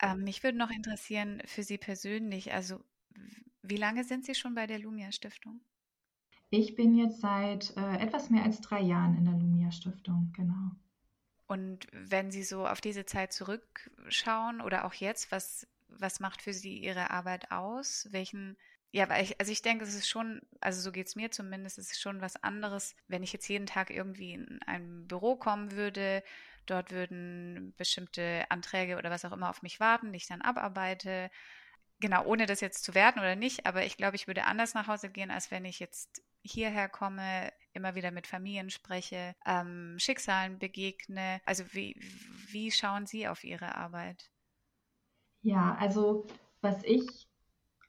Ähm, 0.00 0.24
mich 0.24 0.42
würde 0.42 0.56
noch 0.56 0.70
interessieren 0.70 1.42
für 1.44 1.62
Sie 1.62 1.76
persönlich, 1.76 2.54
also 2.54 2.80
wie 3.62 3.76
lange 3.76 4.04
sind 4.04 4.24
Sie 4.24 4.34
schon 4.34 4.54
bei 4.54 4.66
der 4.66 4.78
Lumia 4.78 5.12
Stiftung? 5.12 5.60
Ich 6.48 6.76
bin 6.76 6.94
jetzt 6.94 7.20
seit 7.20 7.76
äh, 7.76 7.98
etwas 7.98 8.30
mehr 8.30 8.44
als 8.44 8.62
drei 8.62 8.80
Jahren 8.80 9.18
in 9.18 9.26
der 9.26 9.34
Lumia 9.34 9.70
Stiftung, 9.70 10.32
genau. 10.34 10.70
Und 11.50 11.88
wenn 11.90 12.30
Sie 12.30 12.44
so 12.44 12.64
auf 12.64 12.80
diese 12.80 13.06
Zeit 13.06 13.32
zurückschauen 13.32 14.60
oder 14.60 14.84
auch 14.84 14.94
jetzt, 14.94 15.32
was, 15.32 15.66
was 15.88 16.20
macht 16.20 16.42
für 16.42 16.52
Sie 16.52 16.78
Ihre 16.78 17.10
Arbeit 17.10 17.50
aus? 17.50 18.06
Welchen, 18.12 18.56
ja, 18.92 19.08
weil 19.08 19.24
ich, 19.24 19.40
also 19.40 19.50
ich 19.50 19.60
denke, 19.60 19.82
es 19.82 19.96
ist 19.96 20.08
schon, 20.08 20.42
also 20.60 20.80
so 20.80 20.92
geht 20.92 21.08
es 21.08 21.16
mir 21.16 21.32
zumindest, 21.32 21.76
es 21.78 21.90
ist 21.90 22.00
schon 22.00 22.20
was 22.20 22.40
anderes, 22.44 22.94
wenn 23.08 23.24
ich 23.24 23.32
jetzt 23.32 23.48
jeden 23.48 23.66
Tag 23.66 23.90
irgendwie 23.90 24.34
in 24.34 24.60
ein 24.64 25.08
Büro 25.08 25.34
kommen 25.34 25.72
würde, 25.72 26.22
dort 26.66 26.92
würden 26.92 27.74
bestimmte 27.76 28.44
Anträge 28.48 28.96
oder 28.96 29.10
was 29.10 29.24
auch 29.24 29.32
immer 29.32 29.50
auf 29.50 29.62
mich 29.62 29.80
warten, 29.80 30.12
die 30.12 30.18
ich 30.18 30.28
dann 30.28 30.42
abarbeite. 30.42 31.32
Genau, 31.98 32.24
ohne 32.26 32.46
das 32.46 32.60
jetzt 32.60 32.84
zu 32.84 32.94
werten 32.94 33.18
oder 33.18 33.34
nicht, 33.34 33.66
aber 33.66 33.84
ich 33.84 33.96
glaube, 33.96 34.14
ich 34.14 34.28
würde 34.28 34.44
anders 34.44 34.74
nach 34.74 34.86
Hause 34.86 35.10
gehen, 35.10 35.32
als 35.32 35.50
wenn 35.50 35.64
ich 35.64 35.80
jetzt 35.80 36.22
hierher 36.42 36.88
komme, 36.88 37.52
immer 37.72 37.94
wieder 37.94 38.10
mit 38.10 38.26
Familien 38.26 38.70
spreche, 38.70 39.34
ähm, 39.46 39.96
Schicksalen 39.98 40.58
begegne. 40.58 41.40
Also 41.44 41.64
wie, 41.72 41.94
wie 42.50 42.70
schauen 42.70 43.06
Sie 43.06 43.28
auf 43.28 43.44
Ihre 43.44 43.74
Arbeit? 43.76 44.30
Ja, 45.42 45.76
also 45.78 46.26
was 46.60 46.82
ich 46.84 47.28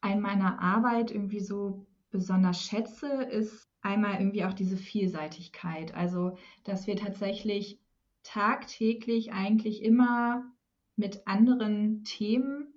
an 0.02 0.22
meiner 0.22 0.62
Arbeit 0.62 1.12
irgendwie 1.12 1.40
so 1.40 1.86
besonders 2.10 2.62
schätze, 2.64 3.08
ist 3.08 3.70
einmal 3.82 4.16
irgendwie 4.16 4.46
auch 4.46 4.54
diese 4.54 4.78
Vielseitigkeit. 4.78 5.94
Also, 5.94 6.38
dass 6.64 6.88
wir 6.88 6.96
tatsächlich 6.96 7.80
tagtäglich 8.24 9.34
eigentlich 9.34 9.84
immer 9.84 10.44
mit 10.96 11.26
anderen 11.28 12.04
Themen 12.04 12.71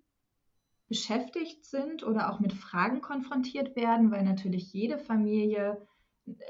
beschäftigt 0.89 1.65
sind 1.65 2.03
oder 2.03 2.31
auch 2.31 2.41
mit 2.41 2.53
Fragen 2.53 3.01
konfrontiert 3.01 3.75
werden, 3.77 4.11
weil 4.11 4.23
natürlich 4.23 4.73
jede 4.73 4.99
Familie 4.99 5.87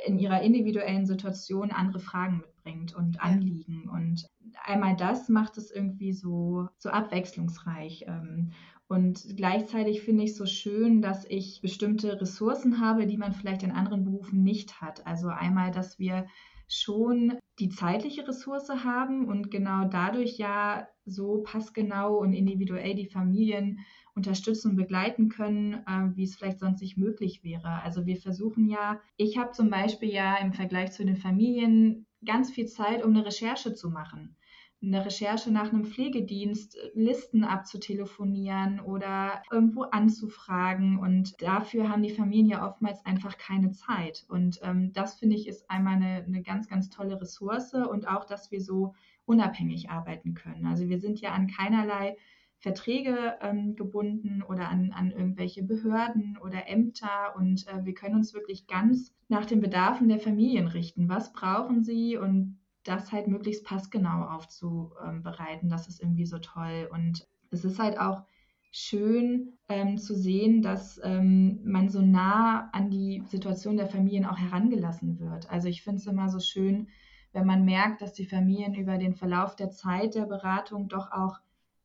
in 0.07 0.19
ihrer 0.19 0.43
individuellen 0.43 1.07
Situation 1.07 1.71
andere 1.71 2.01
Fragen 2.01 2.39
mitbringt 2.39 2.95
und 2.95 3.21
Anliegen. 3.21 3.89
Und 3.89 4.29
einmal 4.63 4.97
das 4.97 5.29
macht 5.29 5.59
es 5.59 5.71
irgendwie 5.71 6.13
so, 6.13 6.69
so 6.79 6.91
abwechslungsreich. 6.91 8.05
Ähm, 8.07 8.53
und 8.87 9.25
gleichzeitig 9.37 10.03
finde 10.03 10.25
ich 10.25 10.31
es 10.31 10.37
so 10.37 10.47
schön, 10.47 11.01
dass 11.01 11.25
ich 11.25 11.61
bestimmte 11.63 12.21
Ressourcen 12.21 12.81
habe, 12.81 13.07
die 13.07 13.17
man 13.17 13.33
vielleicht 13.33 13.63
in 13.63 13.73
anderen 13.73 14.05
Berufen 14.05 14.43
nicht 14.43 14.81
hat. 14.81 15.07
Also 15.07 15.29
einmal, 15.29 15.71
dass 15.71 15.99
wir 15.99 16.27
schon 16.69 17.39
die 17.59 17.69
zeitliche 17.69 18.27
Ressource 18.27 18.69
haben 18.69 19.27
und 19.27 19.51
genau 19.51 19.87
dadurch 19.87 20.39
ja 20.39 20.87
so 21.05 21.43
passgenau 21.43 22.19
und 22.19 22.33
individuell 22.33 22.95
die 22.95 23.07
Familien 23.07 23.81
unterstützen 24.15 24.71
und 24.71 24.77
begleiten 24.77 25.29
können, 25.29 25.75
äh, 25.75 26.17
wie 26.17 26.25
es 26.25 26.37
vielleicht 26.37 26.61
sonst 26.61 26.81
nicht 26.81 26.97
möglich 26.97 27.43
wäre. 27.43 27.83
Also 27.83 28.07
wir 28.07 28.17
versuchen 28.17 28.69
ja, 28.69 29.01
ich 29.17 29.39
habe 29.39 29.53
zum 29.53 29.71
Beispiel 29.71 30.11
ja 30.13 30.37
im 30.37 30.53
Vergleich 30.53 30.93
zu 30.93 31.05
den 31.05 31.17
Familien 31.17 32.07
ganz 32.25 32.51
viel 32.51 32.67
Zeit, 32.67 33.03
um 33.05 33.11
eine 33.11 33.27
Recherche 33.27 33.75
zu 33.75 33.91
machen. 33.91 34.37
Eine 34.83 35.05
Recherche 35.05 35.51
nach 35.51 35.73
einem 35.73 35.87
Pflegedienst, 35.87 36.77
Listen 36.95 37.43
abzutelefonieren 37.43 38.81
oder 38.81 39.43
irgendwo 39.51 39.83
anzufragen. 39.83 40.99
Und 40.99 41.41
dafür 41.41 41.89
haben 41.89 42.03
die 42.03 42.11
Familien 42.11 42.49
ja 42.49 42.69
oftmals 42.69 43.05
einfach 43.07 43.39
keine 43.39 43.73
Zeit. 43.73 44.27
Und 44.29 44.61
ähm, 44.63 44.93
das 44.93 45.15
finde 45.15 45.37
ich 45.37 45.49
ist 45.49 45.71
einmal 45.71 45.97
eine, 45.97 46.25
eine 46.25 46.43
ganz, 46.43 46.69
ganz 46.69 46.91
tolle 46.91 47.19
Ressource 47.19 47.73
und 47.75 48.07
auch, 48.07 48.27
dass 48.27 48.51
wir 48.51 48.61
so 48.61 48.95
unabhängig 49.25 49.89
arbeiten 49.89 50.35
können. 50.35 50.67
Also 50.67 50.89
wir 50.89 50.99
sind 50.99 51.21
ja 51.21 51.33
an 51.33 51.47
keinerlei 51.47 52.17
Verträge 52.65 53.37
ähm, 53.43 53.77
gebunden 53.77 54.43
oder 54.43 54.71
an, 54.71 54.91
an 54.93 55.11
irgendwelche 55.11 55.63
Behörden 55.63 56.39
oder 56.43 56.67
Ämter 56.67 57.37
und 57.37 57.69
äh, 57.69 57.85
wir 57.85 57.93
können 57.93 58.15
uns 58.15 58.33
wirklich 58.33 58.67
ganz 58.67 59.15
nach 59.29 59.45
den 59.45 59.61
Bedarfen 59.61 60.09
der 60.09 60.19
Familien 60.19 60.67
richten. 60.67 61.11
Was 61.11 61.35
brauchen 61.35 61.85
sie 61.85 62.17
und 62.17 62.59
das 62.83 63.13
halt 63.13 63.29
möglichst 63.29 63.67
passgenau 63.67 64.29
aufzubereiten. 64.29 65.69
Das 65.69 65.89
ist 65.89 66.01
irgendwie 66.01 66.25
so 66.25 66.39
toll 66.39 66.89
und 66.91 67.27
es 67.51 67.67
ist 67.67 67.79
halt 67.79 67.99
auch 67.99 68.23
schön 68.71 69.59
ähm, 69.69 69.99
zu 69.99 70.15
sehen, 70.15 70.63
dass 70.63 70.99
ähm, 71.05 71.61
man 71.65 71.91
so 71.91 72.01
nah 72.01 72.71
an 72.73 72.91
die 72.91 73.25
Situation 73.27 73.77
der 73.77 73.89
Familien 73.89 74.25
auch 74.25 74.39
herangelassen 74.39 75.21
wird. 75.21 75.51
Also 75.51 75.69
ich 75.69 75.83
finde 75.83 75.99
es 75.99 76.07
immer 76.07 76.31
so 76.31 76.41
schön, 76.41 76.89
wenn 77.33 77.45
man 77.47 77.67
merkt, 77.67 78.01
dass 78.01 78.15
die 78.15 78.25
Familien 78.25 78.75
über 78.75 78.97
den 78.97 79.15
Verlauf 79.15 79.55
der 79.55 79.71
Zeit 79.71 80.15
der 80.15 80.25
Beratung 80.25 80.89
doch 80.89 81.13
auch 81.13 81.41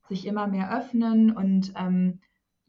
sich 0.10 0.26
immer 0.26 0.48
mehr 0.48 0.76
öffnen 0.76 1.32
und 1.36 1.74
ähm, 1.76 2.19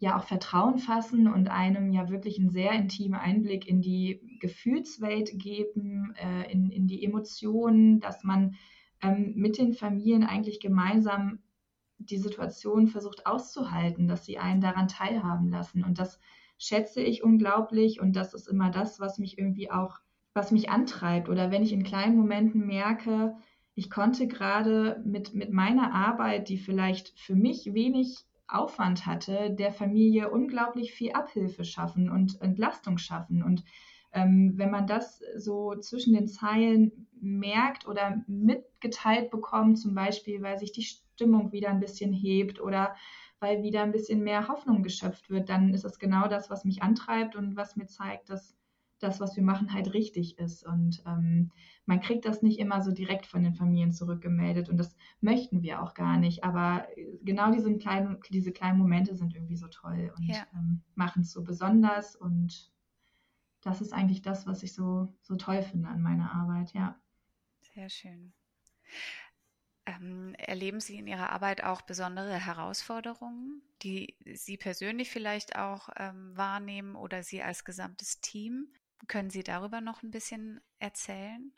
ja 0.00 0.16
auch 0.16 0.24
Vertrauen 0.24 0.78
fassen 0.78 1.28
und 1.28 1.48
einem 1.48 1.92
ja 1.92 2.08
wirklich 2.08 2.38
einen 2.38 2.50
sehr 2.50 2.72
intimen 2.72 3.20
Einblick 3.20 3.68
in 3.68 3.82
die 3.82 4.38
Gefühlswelt 4.40 5.30
geben, 5.34 6.14
äh, 6.16 6.50
in, 6.50 6.70
in 6.70 6.86
die 6.86 7.04
Emotionen, 7.04 8.00
dass 8.00 8.24
man 8.24 8.54
ähm, 9.02 9.34
mit 9.36 9.58
den 9.58 9.74
Familien 9.74 10.24
eigentlich 10.24 10.58
gemeinsam 10.60 11.40
die 11.98 12.16
Situation 12.16 12.88
versucht 12.88 13.26
auszuhalten, 13.26 14.08
dass 14.08 14.24
sie 14.24 14.38
einen 14.38 14.62
daran 14.62 14.88
teilhaben 14.88 15.50
lassen. 15.50 15.84
Und 15.84 15.98
das 15.98 16.18
schätze 16.56 17.02
ich 17.02 17.22
unglaublich 17.22 18.00
und 18.00 18.14
das 18.16 18.32
ist 18.32 18.48
immer 18.48 18.70
das, 18.70 19.00
was 19.00 19.18
mich 19.18 19.38
irgendwie 19.38 19.70
auch, 19.70 19.98
was 20.32 20.50
mich 20.50 20.70
antreibt. 20.70 21.28
Oder 21.28 21.50
wenn 21.50 21.62
ich 21.62 21.72
in 21.72 21.82
kleinen 21.82 22.16
Momenten 22.16 22.66
merke, 22.66 23.36
ich 23.80 23.88
konnte 23.88 24.28
gerade 24.28 25.00
mit, 25.06 25.32
mit 25.32 25.54
meiner 25.54 25.94
Arbeit, 25.94 26.50
die 26.50 26.58
vielleicht 26.58 27.18
für 27.18 27.34
mich 27.34 27.72
wenig 27.72 28.26
Aufwand 28.46 29.06
hatte, 29.06 29.52
der 29.52 29.72
Familie 29.72 30.30
unglaublich 30.30 30.92
viel 30.92 31.12
Abhilfe 31.12 31.64
schaffen 31.64 32.10
und 32.10 32.42
Entlastung 32.42 32.98
schaffen. 32.98 33.42
Und 33.42 33.64
ähm, 34.12 34.52
wenn 34.56 34.70
man 34.70 34.86
das 34.86 35.22
so 35.34 35.74
zwischen 35.76 36.12
den 36.12 36.28
Zeilen 36.28 37.08
merkt 37.22 37.88
oder 37.88 38.22
mitgeteilt 38.26 39.30
bekommt, 39.30 39.78
zum 39.78 39.94
Beispiel, 39.94 40.42
weil 40.42 40.58
sich 40.58 40.72
die 40.72 40.82
Stimmung 40.82 41.50
wieder 41.50 41.70
ein 41.70 41.80
bisschen 41.80 42.12
hebt 42.12 42.60
oder 42.60 42.94
weil 43.38 43.62
wieder 43.62 43.82
ein 43.82 43.92
bisschen 43.92 44.22
mehr 44.22 44.48
Hoffnung 44.48 44.82
geschöpft 44.82 45.30
wird, 45.30 45.48
dann 45.48 45.72
ist 45.72 45.84
das 45.84 45.98
genau 45.98 46.28
das, 46.28 46.50
was 46.50 46.66
mich 46.66 46.82
antreibt 46.82 47.34
und 47.34 47.56
was 47.56 47.76
mir 47.76 47.86
zeigt, 47.86 48.28
dass 48.28 48.59
das, 49.02 49.20
was 49.20 49.36
wir 49.36 49.42
machen, 49.42 49.72
halt 49.72 49.92
richtig 49.92 50.38
ist. 50.38 50.64
Und 50.64 51.02
ähm, 51.06 51.50
man 51.86 52.00
kriegt 52.00 52.24
das 52.24 52.42
nicht 52.42 52.58
immer 52.58 52.82
so 52.82 52.92
direkt 52.92 53.26
von 53.26 53.42
den 53.42 53.54
Familien 53.54 53.92
zurückgemeldet 53.92 54.68
und 54.68 54.76
das 54.76 54.94
möchten 55.20 55.62
wir 55.62 55.82
auch 55.82 55.94
gar 55.94 56.16
nicht. 56.18 56.44
Aber 56.44 56.86
äh, 56.96 57.18
genau 57.22 57.50
diese 57.50 57.76
kleinen, 57.78 58.18
diese 58.28 58.52
kleinen 58.52 58.78
Momente 58.78 59.16
sind 59.16 59.34
irgendwie 59.34 59.56
so 59.56 59.68
toll 59.68 60.12
und 60.16 60.28
ja. 60.28 60.46
ähm, 60.54 60.82
machen 60.94 61.22
es 61.22 61.32
so 61.32 61.42
besonders. 61.42 62.14
Und 62.14 62.70
das 63.62 63.80
ist 63.80 63.92
eigentlich 63.92 64.22
das, 64.22 64.46
was 64.46 64.62
ich 64.62 64.72
so, 64.72 65.12
so 65.22 65.36
toll 65.36 65.62
finde 65.62 65.88
an 65.88 66.02
meiner 66.02 66.32
Arbeit, 66.32 66.72
ja. 66.72 66.98
Sehr 67.74 67.88
schön. 67.88 68.32
Ähm, 69.86 70.34
erleben 70.34 70.80
Sie 70.80 70.98
in 70.98 71.06
Ihrer 71.06 71.30
Arbeit 71.30 71.64
auch 71.64 71.80
besondere 71.80 72.34
Herausforderungen, 72.34 73.62
die 73.82 74.16
Sie 74.34 74.56
persönlich 74.56 75.10
vielleicht 75.10 75.56
auch 75.56 75.88
ähm, 75.96 76.36
wahrnehmen 76.36 76.96
oder 76.96 77.22
Sie 77.22 77.42
als 77.42 77.64
gesamtes 77.64 78.20
Team? 78.20 78.68
Können 79.06 79.30
Sie 79.30 79.42
darüber 79.42 79.80
noch 79.80 80.02
ein 80.02 80.10
bisschen 80.10 80.60
erzählen? 80.78 81.52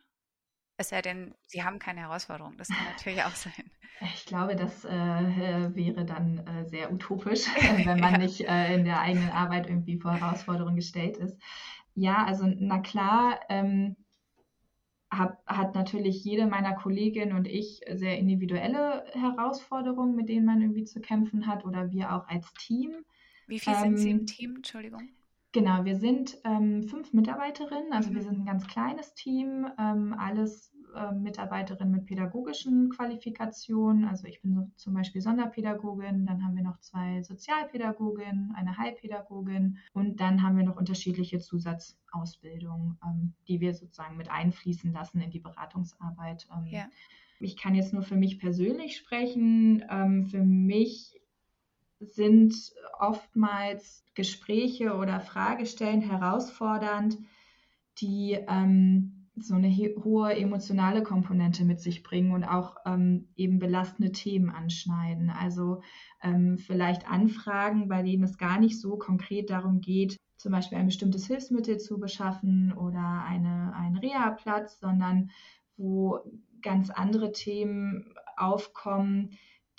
Es 0.77 0.89
sei 0.89 1.03
denn, 1.03 1.35
Sie 1.47 1.63
haben 1.63 1.79
keine 1.79 2.01
Herausforderung. 2.01 2.57
Das 2.57 2.69
kann 2.69 2.85
natürlich 2.97 3.23
auch 3.23 3.35
sein. 3.35 3.53
Ich 4.17 4.25
glaube, 4.25 4.57
das 4.57 4.85
äh, 4.85 4.89
wäre 5.77 6.05
dann 6.05 6.39
äh, 6.39 6.69
sehr 6.69 6.93
utopisch, 6.93 7.47
wenn 7.85 8.01
man 8.01 8.15
ja. 8.15 8.19
nicht 8.19 8.41
äh, 8.41 8.75
in 8.75 8.85
der 8.85 9.01
eigenen 9.01 9.31
Arbeit 9.31 9.69
irgendwie 9.69 9.97
vor 9.97 10.19
Herausforderungen 10.19 10.75
gestellt 10.75 11.19
ist. 11.19 11.37
Ja, 11.95 12.25
also 12.25 12.47
na 12.49 12.81
klar, 12.81 13.39
ähm, 13.49 13.95
hab, 15.09 15.47
hat 15.47 15.75
natürlich 15.75 16.25
jede 16.25 16.47
meiner 16.47 16.75
Kolleginnen 16.75 17.37
und 17.37 17.47
ich 17.47 17.81
sehr 17.93 18.19
individuelle 18.19 19.05
Herausforderungen, 19.13 20.17
mit 20.17 20.29
denen 20.29 20.47
man 20.47 20.63
irgendwie 20.63 20.85
zu 20.85 21.01
kämpfen 21.01 21.47
hat 21.47 21.65
oder 21.65 21.93
wir 21.93 22.13
auch 22.13 22.27
als 22.27 22.53
Team. 22.55 23.05
Wie 23.47 23.61
viele 23.61 23.77
ähm, 23.77 23.83
sind 23.83 23.99
Sie 23.99 24.11
im 24.11 24.19
ähm, 24.21 24.27
Team? 24.27 24.57
Entschuldigung. 24.57 25.11
Genau, 25.53 25.85
wir 25.85 25.97
sind 25.97 26.39
ähm, 26.45 26.83
fünf 26.85 27.13
Mitarbeiterinnen, 27.13 27.93
also 27.93 28.11
mhm. 28.11 28.15
wir 28.15 28.23
sind 28.23 28.41
ein 28.41 28.47
ganz 28.47 28.67
kleines 28.67 29.13
Team, 29.15 29.67
ähm, 29.79 30.15
alles 30.19 30.73
äh, 30.95 31.13
Mitarbeiterinnen 31.13 31.93
mit 31.93 32.07
pädagogischen 32.07 32.89
Qualifikationen. 32.91 34.07
Also 34.07 34.27
ich 34.27 34.41
bin 34.41 34.55
so, 34.55 34.71
zum 34.77 34.95
Beispiel 34.95 35.21
Sonderpädagogin, 35.21 36.27
dann 36.27 36.43
haben 36.43 36.57
wir 36.57 36.63
noch 36.63 36.79
zwei 36.81 37.23
Sozialpädagoginnen, 37.23 38.55
eine 38.55 38.79
Heilpädagogin 38.79 39.79
und 39.93 40.21
dann 40.21 40.43
haben 40.43 40.57
wir 40.57 40.65
noch 40.65 40.77
unterschiedliche 40.77 41.39
Zusatzausbildungen, 41.39 42.99
ähm, 43.05 43.35
die 43.47 43.61
wir 43.61 43.75
sozusagen 43.75 44.17
mit 44.17 44.31
einfließen 44.31 44.93
lassen 44.93 45.21
in 45.21 45.31
die 45.31 45.41
Beratungsarbeit. 45.41 46.47
Ähm, 46.51 46.67
ja. 46.67 46.87
Ich 47.41 47.57
kann 47.57 47.75
jetzt 47.75 47.93
nur 47.93 48.03
für 48.03 48.17
mich 48.17 48.39
persönlich 48.39 48.97
sprechen. 48.97 49.85
Ähm, 49.91 50.27
für 50.27 50.45
mich 50.45 51.22
sind 52.11 52.55
oftmals 52.99 54.05
Gespräche 54.15 54.95
oder 54.95 55.21
Fragestellen 55.21 56.01
herausfordernd, 56.01 57.19
die 57.99 58.39
ähm, 58.49 59.23
so 59.37 59.55
eine 59.55 59.71
hohe 59.71 60.35
emotionale 60.37 61.03
Komponente 61.03 61.65
mit 61.65 61.81
sich 61.81 62.03
bringen 62.03 62.33
und 62.33 62.45
auch 62.45 62.77
ähm, 62.85 63.29
eben 63.35 63.59
belastende 63.59 64.13
Themen 64.13 64.51
anschneiden. 64.51 65.31
Also 65.31 65.81
ähm, 66.23 66.59
vielleicht 66.59 67.09
Anfragen, 67.09 67.89
bei 67.89 68.03
denen 68.03 68.25
es 68.25 68.37
gar 68.37 68.61
nicht 68.61 68.79
so 68.79 68.97
konkret 68.97 69.49
darum 69.49 69.81
geht, 69.81 70.19
zum 70.37 70.53
Beispiel 70.53 70.77
ein 70.77 70.87
bestimmtes 70.87 71.27
Hilfsmittel 71.27 71.79
zu 71.79 71.99
beschaffen 71.99 72.73
oder 72.73 73.25
eine, 73.25 73.75
einen 73.75 73.97
Reha-Platz, 73.97 74.79
sondern 74.81 75.31
wo 75.77 76.19
ganz 76.61 76.91
andere 76.91 77.33
Themen 77.33 78.15
aufkommen, 78.37 79.31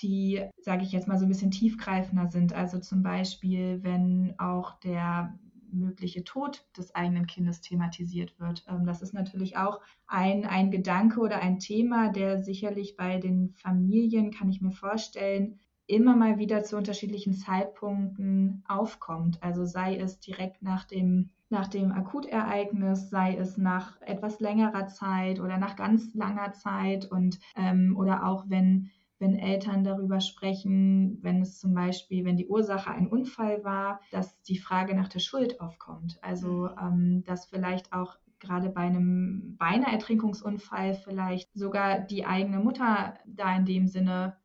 die, 0.04 0.44
sage 0.60 0.84
ich 0.84 0.92
jetzt 0.92 1.08
mal, 1.08 1.18
so 1.18 1.26
ein 1.26 1.30
bisschen 1.30 1.52
tiefgreifender 1.52 2.28
sind. 2.28 2.54
Also 2.54 2.80
zum 2.80 3.02
Beispiel, 3.02 3.82
wenn 3.82 4.36
auch 4.38 4.80
der 4.82 5.40
mögliche 5.74 6.24
Tod 6.24 6.66
des 6.78 6.94
eigenen 6.96 7.26
Kindes 7.26 7.62
thematisiert 7.62 8.40
wird. 8.40 8.64
Ähm, 8.70 8.86
das 8.86 9.02
ist 9.02 9.14
natürlich 9.14 9.58
auch 9.58 9.82
ein, 10.08 10.46
ein 10.46 10.72
Gedanke 10.72 11.20
oder 11.20 11.42
ein 11.42 11.60
Thema, 11.60 12.10
der 12.10 12.44
sicherlich 12.44 12.96
bei 12.96 13.18
den 13.18 13.54
Familien, 13.56 14.32
kann 14.32 14.50
ich 14.50 14.62
mir 14.62 14.72
vorstellen, 14.72 15.60
immer 15.86 16.16
mal 16.16 16.38
wieder 16.38 16.64
zu 16.64 16.78
unterschiedlichen 16.78 17.34
Zeitpunkten 17.34 18.64
aufkommt. 18.68 19.42
Also 19.44 19.66
sei 19.66 19.98
es 19.98 20.20
direkt 20.20 20.62
nach 20.62 20.86
dem, 20.86 21.30
nach 21.50 21.68
dem 21.68 21.92
Akutereignis, 21.92 23.10
sei 23.10 23.36
es 23.36 23.58
nach 23.58 24.00
etwas 24.02 24.40
längerer 24.40 24.88
Zeit 24.88 25.40
oder 25.40 25.58
nach 25.58 25.76
ganz 25.76 26.14
langer 26.14 26.54
Zeit 26.54 27.06
und 27.12 27.40
ähm, 27.58 27.96
oder 27.98 28.26
auch 28.26 28.46
wenn 28.48 28.92
wenn 29.24 29.40
Eltern 29.40 29.86
darüber 29.86 30.20
sprechen, 30.20 31.18
wenn 31.22 31.42
es 31.42 31.58
zum 31.58 31.74
Beispiel, 31.74 32.26
wenn 32.26 32.36
die 32.36 32.48
Ursache 32.48 32.92
ein 32.92 33.08
Unfall 33.08 33.64
war, 33.64 34.02
dass 34.12 34.42
die 34.42 34.58
Frage 34.58 34.96
nach 34.96 35.08
der 35.08 35.20
Schuld 35.20 35.62
aufkommt. 35.62 36.20
Also 36.22 36.70
mhm. 36.70 36.78
ähm, 36.82 37.24
dass 37.24 37.46
vielleicht 37.46 37.94
auch 37.94 38.18
gerade 38.40 38.70
bei 38.70 38.82
einem 38.82 39.56
Beineertrinkungsunfall 39.58 40.96
vielleicht 40.96 41.54
sogar 41.54 42.00
die 42.02 42.26
eigene 42.26 42.60
Mutter 42.60 43.14
da 43.26 43.56
in 43.56 43.66
dem 43.66 43.88
Sinne 43.88 44.36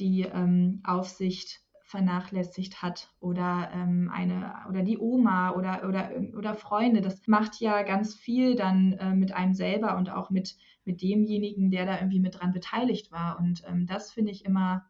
die 0.00 0.22
ähm, 0.22 0.80
Aufsicht 0.82 1.60
vernachlässigt 1.94 2.82
hat 2.82 3.14
oder 3.20 3.70
ähm, 3.72 4.10
eine 4.12 4.52
oder 4.68 4.82
die 4.82 4.98
Oma 4.98 5.52
oder, 5.52 5.88
oder, 5.88 6.10
oder 6.36 6.54
Freunde. 6.56 7.00
Das 7.00 7.28
macht 7.28 7.60
ja 7.60 7.84
ganz 7.84 8.16
viel 8.16 8.56
dann 8.56 8.94
äh, 8.94 9.14
mit 9.14 9.32
einem 9.32 9.54
selber 9.54 9.96
und 9.96 10.10
auch 10.10 10.28
mit, 10.28 10.56
mit 10.84 11.02
demjenigen, 11.02 11.70
der 11.70 11.86
da 11.86 11.98
irgendwie 11.98 12.18
mit 12.18 12.40
dran 12.40 12.52
beteiligt 12.52 13.12
war. 13.12 13.38
Und 13.38 13.62
ähm, 13.68 13.86
das 13.86 14.10
finde 14.10 14.32
ich 14.32 14.44
immer 14.44 14.84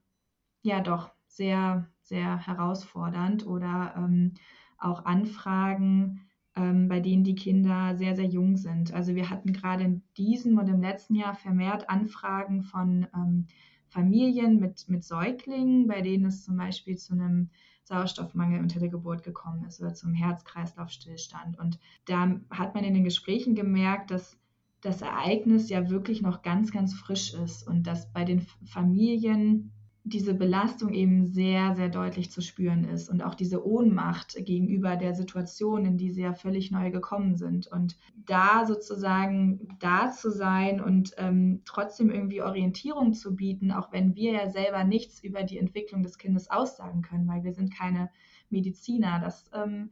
ja 0.62 0.80
doch 0.80 1.10
sehr, 1.26 1.86
sehr 2.00 2.38
herausfordernd 2.38 3.46
oder 3.46 3.92
ähm, 3.98 4.32
auch 4.78 5.04
Anfragen, 5.04 6.22
ähm, 6.56 6.88
bei 6.88 7.00
denen 7.00 7.22
die 7.22 7.34
Kinder 7.34 7.96
sehr, 7.96 8.16
sehr 8.16 8.24
jung 8.24 8.56
sind. 8.56 8.94
Also 8.94 9.14
wir 9.14 9.28
hatten 9.28 9.52
gerade 9.52 9.84
in 9.84 10.02
diesem 10.16 10.56
und 10.56 10.70
im 10.70 10.80
letzten 10.80 11.16
Jahr 11.16 11.34
vermehrt 11.34 11.90
Anfragen 11.90 12.62
von 12.62 13.06
ähm, 13.14 13.46
Familien 13.94 14.58
mit, 14.58 14.88
mit 14.88 15.04
Säuglingen, 15.04 15.86
bei 15.86 16.02
denen 16.02 16.26
es 16.26 16.44
zum 16.44 16.56
Beispiel 16.56 16.98
zu 16.98 17.12
einem 17.12 17.50
Sauerstoffmangel 17.84 18.60
unter 18.60 18.80
der 18.80 18.88
Geburt 18.88 19.22
gekommen 19.22 19.64
ist 19.64 19.80
oder 19.80 19.94
zum 19.94 20.14
Herz-Kreislauf-Stillstand. 20.14 21.58
Und 21.60 21.78
da 22.06 22.40
hat 22.50 22.74
man 22.74 22.82
in 22.82 22.94
den 22.94 23.04
Gesprächen 23.04 23.54
gemerkt, 23.54 24.10
dass 24.10 24.36
das 24.80 25.00
Ereignis 25.00 25.68
ja 25.68 25.90
wirklich 25.90 26.22
noch 26.22 26.42
ganz, 26.42 26.72
ganz 26.72 26.92
frisch 26.92 27.34
ist 27.34 27.66
und 27.68 27.86
dass 27.86 28.12
bei 28.12 28.24
den 28.24 28.40
Familien 28.64 29.70
diese 30.06 30.34
Belastung 30.34 30.92
eben 30.92 31.24
sehr, 31.24 31.74
sehr 31.74 31.88
deutlich 31.88 32.30
zu 32.30 32.42
spüren 32.42 32.84
ist 32.84 33.08
und 33.08 33.22
auch 33.22 33.34
diese 33.34 33.66
Ohnmacht 33.66 34.36
gegenüber 34.38 34.96
der 34.96 35.14
Situation, 35.14 35.86
in 35.86 35.96
die 35.96 36.10
sie 36.10 36.20
ja 36.20 36.34
völlig 36.34 36.70
neu 36.70 36.90
gekommen 36.90 37.36
sind. 37.36 37.66
Und 37.68 37.96
da 38.26 38.66
sozusagen 38.66 39.66
da 39.80 40.10
zu 40.10 40.30
sein 40.30 40.82
und 40.82 41.12
ähm, 41.16 41.62
trotzdem 41.64 42.10
irgendwie 42.10 42.42
Orientierung 42.42 43.14
zu 43.14 43.34
bieten, 43.34 43.72
auch 43.72 43.92
wenn 43.92 44.14
wir 44.14 44.32
ja 44.32 44.50
selber 44.50 44.84
nichts 44.84 45.24
über 45.24 45.42
die 45.42 45.58
Entwicklung 45.58 46.02
des 46.02 46.18
Kindes 46.18 46.50
aussagen 46.50 47.00
können, 47.00 47.26
weil 47.26 47.42
wir 47.42 47.54
sind 47.54 47.74
keine 47.74 48.10
Mediziner. 48.50 49.20
Das 49.20 49.50
ähm, 49.54 49.88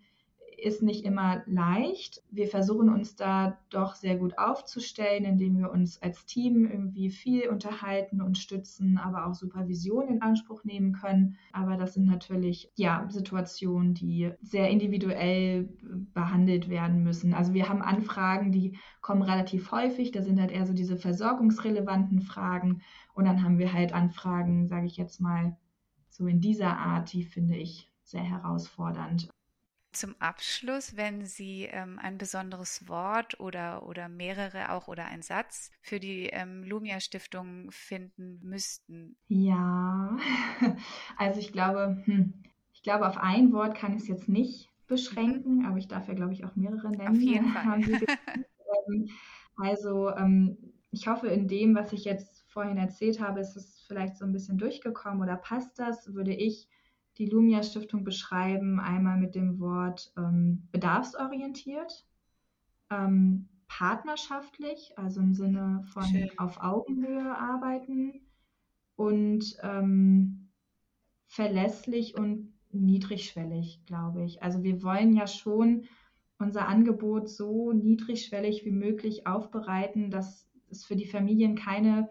ist 0.63 0.83
nicht 0.83 1.05
immer 1.05 1.43
leicht. 1.47 2.23
Wir 2.31 2.47
versuchen 2.47 2.89
uns 2.89 3.17
da 3.17 3.59
doch 3.71 3.95
sehr 3.95 4.17
gut 4.17 4.39
aufzustellen, 4.39 5.25
indem 5.25 5.59
wir 5.59 5.71
uns 5.71 6.01
als 6.01 6.25
Team 6.25 6.67
irgendwie 6.71 7.11
viel 7.11 7.49
unterhalten 7.49 8.23
und 8.23 8.39
stützen, 8.39 8.99
aber 8.99 9.27
auch 9.27 9.35
Supervision 9.35 10.09
in 10.09 10.23
Anspruch 10.23 10.65
nehmen 10.65 10.93
können. 10.93 11.37
Aber 11.53 11.77
das 11.77 11.95
sind 11.95 12.07
natürlich 12.07 12.71
ja 12.75 13.07
Situationen, 13.09 13.95
die 13.95 14.31
sehr 14.41 14.71
individuell 14.71 15.69
behandelt 16.15 16.69
werden 16.69 17.03
müssen. 17.03 17.35
Also 17.35 17.55
wir 17.55 17.69
haben 17.69 17.83
Anfragen, 17.83 18.53
die 18.53 18.79
kommen 19.01 19.23
relativ 19.23 19.73
häufig. 19.73 20.13
Da 20.13 20.23
sind 20.23 20.41
halt 20.41 20.53
eher 20.53 20.67
so 20.67 20.73
diese 20.73 20.97
versorgungsrelevanten 20.97 22.21
Fragen. 22.21 22.83
Und 23.15 23.25
dann 23.27 23.43
haben 23.43 23.59
wir 23.59 23.73
halt 23.73 23.93
Anfragen, 23.93 24.69
sage 24.69 24.87
ich 24.87 24.97
jetzt 24.97 25.21
mal, 25.21 25.57
so 26.09 26.27
in 26.27 26.41
dieser 26.41 26.79
Art, 26.79 27.13
die 27.13 27.25
finde 27.25 27.57
ich 27.57 27.91
sehr 28.05 28.23
herausfordernd 28.23 29.29
zum 29.93 30.15
Abschluss, 30.19 30.97
wenn 30.97 31.25
Sie 31.25 31.65
ähm, 31.65 31.99
ein 32.01 32.19
besonderes 32.19 32.89
Wort 32.89 33.39
oder, 33.41 33.87
oder 33.87 34.09
mehrere 34.09 34.73
auch 34.73 34.89
oder 34.89 35.07
ein 35.07 35.23
Satz 35.23 35.71
für 35.81 36.01
die 36.01 36.27
ähm, 36.27 36.65
Lumia 36.65 37.01
Stiftung 37.01 37.71
finden 37.71 38.41
müssten? 38.43 39.17
Ja, 39.29 40.17
also 41.17 41.41
ich 41.41 41.53
glaube, 41.53 42.03
hm, 42.05 42.35
ich 42.73 42.83
glaube, 42.83 43.07
auf 43.07 43.17
ein 43.19 43.53
Wort 43.53 43.77
kann 43.77 43.95
ich 43.95 44.03
es 44.03 44.09
jetzt 44.09 44.29
nicht 44.29 44.69
beschränken, 44.87 45.59
mhm. 45.59 45.67
aber 45.67 45.79
ich 45.79 45.89
darf 45.89 46.09
ja, 46.09 46.15
glaube 46.15 46.33
ich, 46.33 46.45
auch 46.45 46.57
mehrere 46.57 46.91
nennen. 46.91 47.09
Auf 47.09 47.21
jeden 47.21 47.49
Fall. 47.53 47.81
Ähm, 48.89 49.11
also 49.57 50.09
ähm, 50.17 50.57
ich 50.91 51.07
hoffe, 51.07 51.29
in 51.29 51.47
dem, 51.47 51.75
was 51.75 51.93
ich 51.93 52.05
jetzt 52.05 52.43
vorhin 52.49 52.79
erzählt 52.79 53.21
habe, 53.21 53.41
ist 53.41 53.55
es 53.55 53.85
vielleicht 53.87 54.17
so 54.17 54.25
ein 54.25 54.33
bisschen 54.33 54.57
durchgekommen 54.57 55.23
oder 55.23 55.37
passt 55.37 55.79
das, 55.79 56.15
würde 56.15 56.35
ich 56.35 56.69
die 57.19 57.27
Lumia 57.27 57.63
Stiftung 57.63 58.05
beschreiben, 58.05 58.81
einmal 58.81 59.19
mit 59.19 59.35
dem 59.35 59.59
Wort 59.61 60.13
ähm, 60.17 60.69
bedarfsorientiert, 60.73 62.07
ähm, 62.91 63.49
partnerschaftlich, 63.69 64.93
also 64.97 65.21
im 65.21 65.35
Sinne 65.35 65.83
von 65.93 66.05
Schön. 66.05 66.31
auf 66.39 66.63
Augenhöhe 66.63 67.37
arbeiten 67.37 68.21
und 68.97 69.57
ähm, 69.63 70.49
verlässlich 71.27 72.17
und 72.17 72.53
niedrigschwellig, 72.71 73.85
glaube 73.87 74.25
ich. 74.25 74.43
Also 74.43 74.63
wir 74.63 74.83
wollen 74.83 75.15
ja 75.15 75.27
schon 75.27 75.85
unser 76.39 76.67
Angebot 76.67 77.29
so 77.29 77.73
niedrigschwellig 77.73 78.65
wie 78.65 78.73
möglich 78.73 79.27
aufbereiten, 79.27 80.11
dass 80.11 80.51
es 80.71 80.85
für 80.85 80.97
die 80.97 81.07
Familien 81.07 81.55
keine 81.55 82.11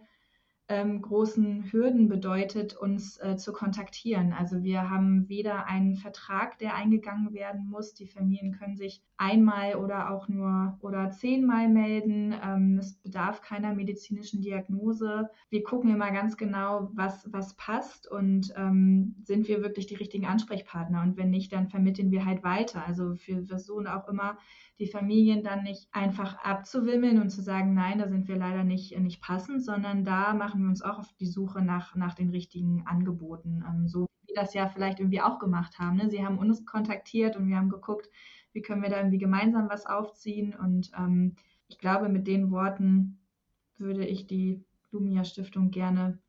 ähm, 0.71 1.01
großen 1.01 1.69
Hürden 1.69 2.07
bedeutet, 2.07 2.77
uns 2.77 3.17
äh, 3.19 3.36
zu 3.36 3.51
kontaktieren. 3.51 4.31
Also 4.31 4.63
wir 4.63 4.89
haben 4.89 5.27
weder 5.27 5.67
einen 5.67 5.97
Vertrag, 5.97 6.57
der 6.60 6.75
eingegangen 6.75 7.34
werden 7.34 7.67
muss. 7.69 7.93
Die 7.93 8.07
Familien 8.07 8.53
können 8.53 8.77
sich 8.77 9.03
einmal 9.17 9.75
oder 9.75 10.12
auch 10.12 10.29
nur 10.29 10.77
oder 10.79 11.12
zehnmal 11.12 11.67
melden. 11.67 12.34
Ähm, 12.41 12.77
es 12.79 12.95
bedarf 12.95 13.41
keiner 13.41 13.73
medizinischen 13.73 14.41
Diagnose. 14.41 15.29
Wir 15.49 15.63
gucken 15.63 15.91
immer 15.91 16.12
ganz 16.12 16.38
genau, 16.38 16.89
was, 16.93 17.27
was 17.34 17.53
passt 17.55 18.10
und 18.10 18.53
ähm, 18.55 19.15
sind 19.23 19.49
wir 19.49 19.62
wirklich 19.62 19.88
die 19.88 19.95
richtigen 19.95 20.25
Ansprechpartner. 20.25 21.01
Und 21.01 21.17
wenn 21.17 21.31
nicht, 21.31 21.51
dann 21.51 21.67
vermitteln 21.67 22.12
wir 22.12 22.25
halt 22.25 22.43
weiter. 22.43 22.88
Also 22.88 23.15
wir 23.25 23.43
versuchen 23.45 23.88
auch 23.88 24.07
immer, 24.07 24.38
die 24.81 24.88
Familien 24.88 25.43
dann 25.43 25.62
nicht 25.62 25.88
einfach 25.91 26.39
abzuwimmeln 26.43 27.21
und 27.21 27.29
zu 27.29 27.41
sagen, 27.43 27.75
nein, 27.75 27.99
da 27.99 28.07
sind 28.07 28.27
wir 28.27 28.36
leider 28.36 28.63
nicht, 28.63 28.97
nicht 28.99 29.21
passend, 29.21 29.63
sondern 29.63 30.03
da 30.03 30.34
machen 30.34 30.61
wir 30.63 30.69
uns 30.69 30.82
auch 30.82 31.00
auf 31.00 31.13
die 31.19 31.28
Suche 31.28 31.62
nach, 31.62 31.95
nach 31.95 32.13
den 32.13 32.30
richtigen 32.30 32.86
Angeboten. 32.86 33.63
Ähm, 33.67 33.88
so 33.88 34.08
wie 34.28 34.34
das 34.34 34.54
ja 34.54 34.67
vielleicht 34.67 35.00
irgendwie 35.00 35.21
auch 35.21 35.39
gemacht 35.39 35.80
haben. 35.80 35.97
Ne? 35.97 36.10
Sie 36.10 36.26
haben 36.26 36.38
uns 36.38 36.65
kontaktiert 36.65 37.36
und 37.36 37.47
wir 37.47 37.58
haben 37.58 37.69
geguckt, 37.69 38.10
wie 38.54 38.62
können 38.62 38.82
wir 38.82 38.89
da 38.89 38.97
irgendwie 38.97 39.17
gemeinsam 39.17 39.69
was 39.69 39.86
aufziehen. 39.86 40.54
Und 40.56 40.91
ähm, 40.97 41.36
ich 41.67 41.78
glaube, 41.78 42.10
mit 42.10 42.28
den 42.28 42.52
Worten 42.52 43.19
würde 43.78 44.06
ich 44.06 44.28
die 44.28 44.63
Lumia 44.91 45.24
Stiftung 45.24 45.71
gerne 45.71 46.19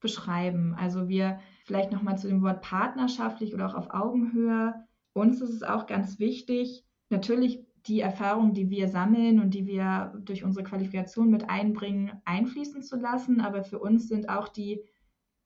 beschreiben. 0.00 0.74
Also 0.74 1.08
wir 1.08 1.40
vielleicht 1.64 1.92
nochmal 1.92 2.18
zu 2.18 2.28
dem 2.28 2.42
Wort 2.42 2.62
partnerschaftlich 2.62 3.54
oder 3.54 3.66
auch 3.66 3.74
auf 3.74 3.90
Augenhöhe. 3.90 4.74
Uns 5.12 5.40
ist 5.40 5.50
es 5.50 5.62
auch 5.62 5.86
ganz 5.86 6.18
wichtig, 6.18 6.84
natürlich 7.10 7.64
die 7.86 8.00
Erfahrungen, 8.00 8.52
die 8.52 8.70
wir 8.70 8.88
sammeln 8.88 9.40
und 9.40 9.54
die 9.54 9.66
wir 9.66 10.12
durch 10.24 10.44
unsere 10.44 10.64
Qualifikation 10.64 11.30
mit 11.30 11.48
einbringen, 11.48 12.12
einfließen 12.24 12.82
zu 12.82 12.96
lassen. 12.96 13.40
Aber 13.40 13.64
für 13.64 13.78
uns 13.78 14.08
sind 14.08 14.28
auch 14.28 14.48
die 14.48 14.84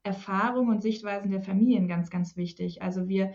Erfahrungen 0.02 0.70
und 0.70 0.82
Sichtweisen 0.82 1.30
der 1.30 1.42
Familien 1.42 1.88
ganz, 1.88 2.10
ganz 2.10 2.36
wichtig. 2.36 2.82
Also 2.82 3.08
wir 3.08 3.34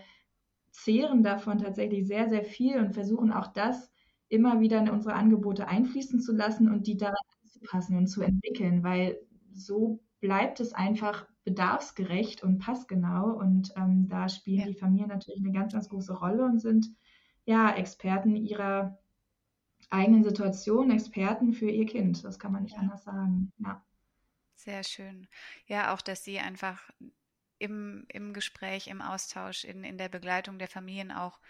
zehren 0.70 1.22
davon 1.22 1.58
tatsächlich 1.58 2.06
sehr, 2.06 2.28
sehr 2.28 2.44
viel 2.44 2.78
und 2.78 2.94
versuchen 2.94 3.32
auch 3.32 3.48
das 3.48 3.90
immer 4.28 4.60
wieder 4.60 4.78
in 4.78 4.88
unsere 4.88 5.14
Angebote 5.14 5.66
einfließen 5.66 6.20
zu 6.20 6.32
lassen 6.32 6.70
und 6.70 6.86
die 6.86 6.96
daran 6.96 7.16
anzupassen 7.42 7.96
und 7.96 8.06
zu 8.06 8.22
entwickeln, 8.22 8.84
weil 8.84 9.18
so 9.52 10.00
bleibt 10.20 10.60
es 10.60 10.72
einfach 10.72 11.26
bedarfsgerecht 11.44 12.42
und 12.42 12.58
passgenau. 12.58 13.32
Und 13.32 13.72
ähm, 13.76 14.08
da 14.08 14.28
spielen 14.28 14.60
ja. 14.60 14.66
die 14.66 14.78
Familien 14.78 15.08
natürlich 15.08 15.40
eine 15.42 15.52
ganz, 15.52 15.72
ganz 15.72 15.88
große 15.88 16.16
Rolle 16.16 16.44
und 16.44 16.60
sind 16.60 16.86
ja, 17.50 17.74
Experten 17.74 18.36
ihrer 18.36 18.96
eigenen 19.90 20.22
Situation, 20.22 20.92
Experten 20.92 21.52
für 21.52 21.68
ihr 21.68 21.84
Kind. 21.84 22.22
Das 22.22 22.38
kann 22.38 22.52
man 22.52 22.62
nicht 22.62 22.76
ja. 22.76 22.78
anders 22.80 23.02
sagen. 23.02 23.52
Ja. 23.58 23.84
Sehr 24.54 24.84
schön. 24.84 25.26
Ja, 25.66 25.92
auch, 25.92 26.00
dass 26.00 26.22
Sie 26.22 26.38
einfach 26.38 26.80
im, 27.58 28.04
im 28.08 28.34
Gespräch, 28.34 28.86
im 28.86 29.02
Austausch, 29.02 29.64
in, 29.64 29.82
in 29.82 29.98
der 29.98 30.08
Begleitung 30.08 30.60
der 30.60 30.68
Familien 30.68 31.10
auch 31.10 31.40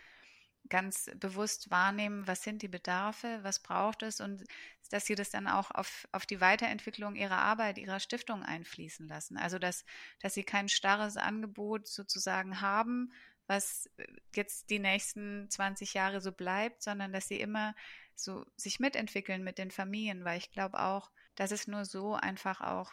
ganz 0.71 1.11
bewusst 1.17 1.71
wahrnehmen, 1.71 2.27
was 2.27 2.45
sind 2.45 2.63
die 2.63 2.69
Bedarfe, 2.69 3.41
was 3.43 3.63
braucht 3.63 4.03
es 4.03 4.21
und 4.21 4.45
dass 4.91 5.05
sie 5.05 5.15
das 5.15 5.31
dann 5.31 5.49
auch 5.49 5.71
auf, 5.71 6.09
auf 6.13 6.25
die 6.25 6.41
Weiterentwicklung 6.41 7.15
ihrer 7.15 7.39
Arbeit, 7.39 7.77
ihrer 7.77 8.01
Stiftung 8.01 8.43
einfließen 8.43 9.07
lassen. 9.07 9.37
Also 9.37 9.59
dass, 9.59 9.85
dass 10.21 10.35
sie 10.35 10.45
kein 10.45 10.69
starres 10.69 11.17
Angebot 11.17 11.89
sozusagen 11.89 12.61
haben, 12.61 13.13
was 13.51 13.91
jetzt 14.37 14.71
die 14.71 14.79
nächsten 14.79 15.51
20 15.51 15.93
Jahre 15.93 16.21
so 16.21 16.31
bleibt, 16.31 16.83
sondern 16.85 17.13
dass 17.13 17.27
sie 17.27 17.41
immer 17.41 17.75
so 18.15 18.47
sich 18.57 18.79
mitentwickeln 18.79 19.43
mit 19.43 19.59
den 19.59 19.73
Familien, 19.73 20.25
weil 20.25 20.39
ich 20.39 20.53
glaube 20.53 20.79
auch, 20.79 21.11
dass 21.35 21.51
es 21.51 21.67
nur 21.67 21.85
so 21.85 22.15
einfach 22.15 22.61
auch 22.61 22.93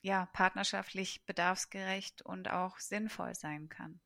ja 0.00 0.30
partnerschaftlich 0.32 1.26
bedarfsgerecht 1.26 2.22
und 2.22 2.50
auch 2.50 2.78
sinnvoll 2.78 3.34
sein 3.34 3.68
kann. 3.68 4.00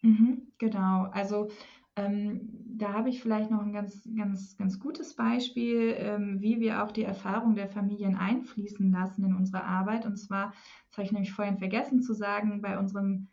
Mhm, 0.00 0.50
genau. 0.56 1.10
Also 1.12 1.50
ähm, 1.96 2.48
da 2.78 2.94
habe 2.94 3.10
ich 3.10 3.20
vielleicht 3.20 3.50
noch 3.50 3.60
ein 3.60 3.74
ganz, 3.74 4.08
ganz, 4.16 4.56
ganz 4.56 4.80
gutes 4.80 5.14
Beispiel, 5.14 5.94
ähm, 5.98 6.40
wie 6.40 6.58
wir 6.58 6.82
auch 6.82 6.90
die 6.90 7.02
Erfahrung 7.02 7.54
der 7.54 7.68
Familien 7.68 8.16
einfließen 8.16 8.90
lassen 8.90 9.24
in 9.24 9.34
unsere 9.34 9.64
Arbeit. 9.64 10.06
Und 10.06 10.16
zwar, 10.16 10.54
das 10.88 10.96
habe 10.96 11.04
ich 11.04 11.12
nämlich 11.12 11.32
vorhin 11.32 11.58
vergessen 11.58 12.00
zu 12.00 12.14
sagen, 12.14 12.62
bei 12.62 12.78
unserem 12.78 13.28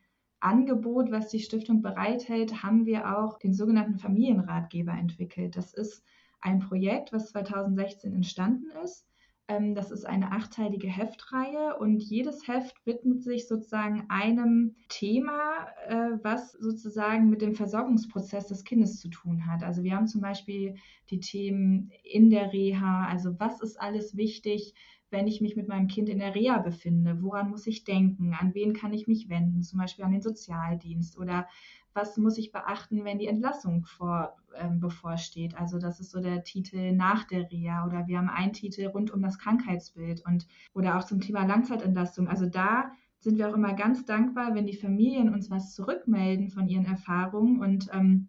Angebot, 0.46 1.12
was 1.12 1.30
die 1.30 1.40
Stiftung 1.40 1.82
bereithält, 1.82 2.64
haben 2.64 2.86
wir 2.86 3.18
auch 3.18 3.40
den 3.40 3.54
sogenannten 3.54 3.98
Familienratgeber 3.98 4.94
entwickelt. 4.94 5.56
Das 5.58 5.74
ist 5.74 6.04
ein 6.40 6.60
Projekt, 6.60 7.12
was 7.12 7.30
2016 7.32 8.14
entstanden 8.14 8.70
ist 8.84 9.08
ähm, 9.48 9.76
das 9.76 9.92
ist 9.92 10.06
eine 10.06 10.32
achteilige 10.32 10.88
Heftreihe 10.88 11.78
und 11.78 12.00
jedes 12.00 12.48
Heft 12.48 12.76
widmet 12.86 13.22
sich 13.22 13.48
sozusagen 13.48 14.06
einem 14.10 14.76
Thema, 14.90 15.68
äh, 15.88 16.18
was 16.24 16.54
sozusagen 16.54 17.30
mit 17.30 17.42
dem 17.42 17.54
Versorgungsprozess 17.54 18.48
des 18.48 18.64
Kindes 18.64 19.00
zu 19.00 19.10
tun 19.10 19.46
hat. 19.46 19.64
Also 19.64 19.84
wir 19.84 19.96
haben 19.96 20.08
zum 20.08 20.22
Beispiel 20.22 20.76
die 21.12 21.20
Themen 21.20 21.92
in 22.04 22.32
der 22.32 22.54
Reha, 22.54 23.06
also 23.08 23.40
was 23.40 23.62
ist 23.62 23.80
alles 23.80 24.18
wichtig, 24.18 24.74
wenn 25.12 25.28
ich 25.28 25.42
mich 25.42 25.56
mit 25.56 25.68
meinem 25.68 25.88
Kind 25.88 26.10
in 26.10 26.20
der 26.20 26.36
Reha 26.36 26.60
befinde? 26.60 27.22
Woran 27.22 27.50
muss 27.50 27.68
ich 27.68 27.84
denken? 27.84 28.34
An 28.34 28.54
wen 28.54 28.74
kann 28.74 28.94
ich 28.94 29.08
mich 29.08 29.30
wenden? 29.30 29.62
Zum 29.62 29.80
Beispiel 29.80 30.06
an 30.06 30.12
den 30.12 30.22
Sozialdienst 30.22 31.18
oder 31.18 31.48
was 31.94 32.18
muss 32.18 32.38
ich 32.38 32.52
beachten, 32.52 33.06
wenn 33.06 33.20
die 33.20 33.28
Entlassung 33.28 33.86
vor, 33.86 34.36
ähm, 34.58 34.80
bevorsteht. 34.80 35.56
Also 35.58 35.80
das 35.80 36.00
ist 36.00 36.12
so 36.12 36.20
der 36.20 36.44
Titel 36.44 36.92
nach 36.92 37.24
der 37.24 37.50
Reha 37.50 37.86
oder 37.86 38.08
wir 38.08 38.18
haben 38.18 38.30
einen 38.30 38.54
Titel 38.54 38.86
rund 38.88 39.12
um 39.12 39.22
das 39.22 39.40
Krankheitsbild 39.40 40.26
und 40.26 40.46
oder 40.74 40.98
auch 40.98 41.06
zum 41.06 41.22
Thema 41.22 41.46
Langzeitentlastung. 41.46 42.28
Also 42.28 42.46
da 42.48 42.92
sind 43.20 43.38
wir 43.38 43.50
auch 43.50 43.56
immer 43.56 43.74
ganz 43.74 44.06
dankbar, 44.06 44.54
wenn 44.56 44.68
die 44.68 44.76
Familien 44.76 45.34
uns 45.34 45.50
was 45.50 45.74
zurückmelden 45.74 46.50
von 46.50 46.68
ihren 46.68 46.86
Erfahrungen 46.86 47.60
und 47.60 47.90
ähm, 47.94 48.28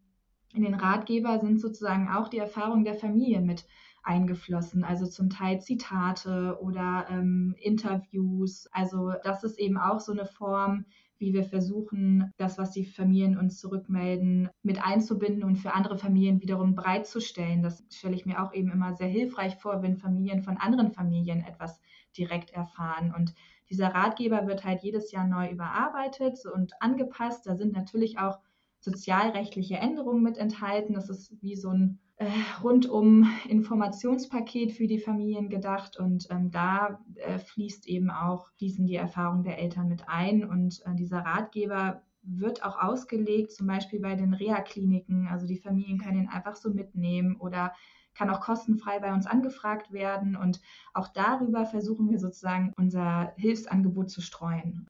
in 0.54 0.62
den 0.62 0.74
Ratgeber 0.74 1.38
sind 1.38 1.60
sozusagen 1.60 2.08
auch 2.08 2.28
die 2.28 2.38
Erfahrungen 2.38 2.84
der 2.84 2.94
Familien 2.94 3.44
mit 3.44 3.66
eingeflossen, 4.06 4.84
also 4.84 5.06
zum 5.06 5.30
Teil 5.30 5.60
Zitate 5.60 6.58
oder 6.60 7.06
ähm, 7.10 7.54
Interviews. 7.58 8.68
Also 8.72 9.12
das 9.24 9.44
ist 9.44 9.58
eben 9.58 9.76
auch 9.78 10.00
so 10.00 10.12
eine 10.12 10.26
Form, 10.26 10.84
wie 11.18 11.32
wir 11.32 11.44
versuchen, 11.44 12.32
das, 12.36 12.58
was 12.58 12.72
die 12.72 12.84
Familien 12.84 13.38
uns 13.38 13.58
zurückmelden, 13.58 14.50
mit 14.62 14.84
einzubinden 14.84 15.44
und 15.44 15.56
für 15.56 15.72
andere 15.72 15.96
Familien 15.96 16.42
wiederum 16.42 16.74
bereitzustellen. 16.74 17.62
Das 17.62 17.84
stelle 17.90 18.14
ich 18.14 18.26
mir 18.26 18.42
auch 18.42 18.52
eben 18.52 18.70
immer 18.70 18.94
sehr 18.94 19.08
hilfreich 19.08 19.56
vor, 19.56 19.82
wenn 19.82 19.96
Familien 19.96 20.42
von 20.42 20.58
anderen 20.58 20.92
Familien 20.92 21.42
etwas 21.42 21.80
direkt 22.16 22.50
erfahren. 22.50 23.14
Und 23.16 23.34
dieser 23.70 23.88
Ratgeber 23.88 24.46
wird 24.46 24.64
halt 24.64 24.82
jedes 24.82 25.10
Jahr 25.10 25.26
neu 25.26 25.50
überarbeitet 25.50 26.44
und 26.46 26.74
angepasst. 26.80 27.46
Da 27.46 27.56
sind 27.56 27.72
natürlich 27.72 28.18
auch 28.18 28.38
sozialrechtliche 28.86 29.76
Änderungen 29.76 30.22
mit 30.22 30.38
enthalten. 30.38 30.94
Das 30.94 31.10
ist 31.10 31.34
wie 31.42 31.56
so 31.56 31.70
ein 31.70 31.98
äh, 32.16 32.30
rundum 32.62 33.28
Informationspaket 33.48 34.72
für 34.72 34.86
die 34.86 35.00
Familien 35.00 35.50
gedacht 35.50 35.98
und 35.98 36.28
ähm, 36.30 36.50
da 36.50 37.00
äh, 37.16 37.38
fließt 37.38 37.86
eben 37.88 38.10
auch, 38.10 38.48
fließen 38.52 38.86
die 38.86 38.94
Erfahrungen 38.94 39.42
der 39.42 39.58
Eltern 39.58 39.88
mit 39.88 40.08
ein 40.08 40.48
und 40.48 40.80
äh, 40.86 40.94
dieser 40.94 41.18
Ratgeber 41.18 42.02
wird 42.22 42.64
auch 42.64 42.78
ausgelegt, 42.78 43.52
zum 43.52 43.66
Beispiel 43.66 44.00
bei 44.00 44.14
den 44.14 44.34
Reha-Kliniken. 44.34 45.28
Also 45.28 45.46
die 45.46 45.58
Familien 45.58 45.98
können 45.98 46.22
ihn 46.22 46.28
einfach 46.28 46.56
so 46.56 46.70
mitnehmen 46.70 47.36
oder 47.36 47.72
kann 48.14 48.30
auch 48.30 48.40
kostenfrei 48.40 48.98
bei 48.98 49.12
uns 49.12 49.26
angefragt 49.26 49.92
werden. 49.92 50.36
Und 50.36 50.60
auch 50.94 51.08
darüber 51.08 51.66
versuchen 51.66 52.10
wir 52.10 52.18
sozusagen 52.18 52.72
unser 52.76 53.32
Hilfsangebot 53.36 54.10
zu 54.10 54.22
streuen. 54.22 54.88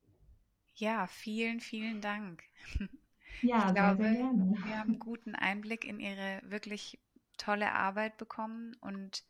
Ja, 0.75 1.07
vielen, 1.07 1.59
vielen 1.59 2.01
Dank. 2.01 2.43
Ja, 3.41 3.67
ich 3.67 3.75
glaube, 3.75 4.03
sehr, 4.03 4.13
sehr 4.13 4.21
gerne. 4.21 4.57
wir 4.65 4.79
haben 4.79 4.89
einen 4.89 4.99
guten 4.99 5.35
Einblick 5.35 5.85
in 5.85 5.99
Ihre 5.99 6.41
wirklich 6.43 6.99
tolle 7.37 7.71
Arbeit 7.71 8.17
bekommen 8.17 8.75
und 8.81 9.23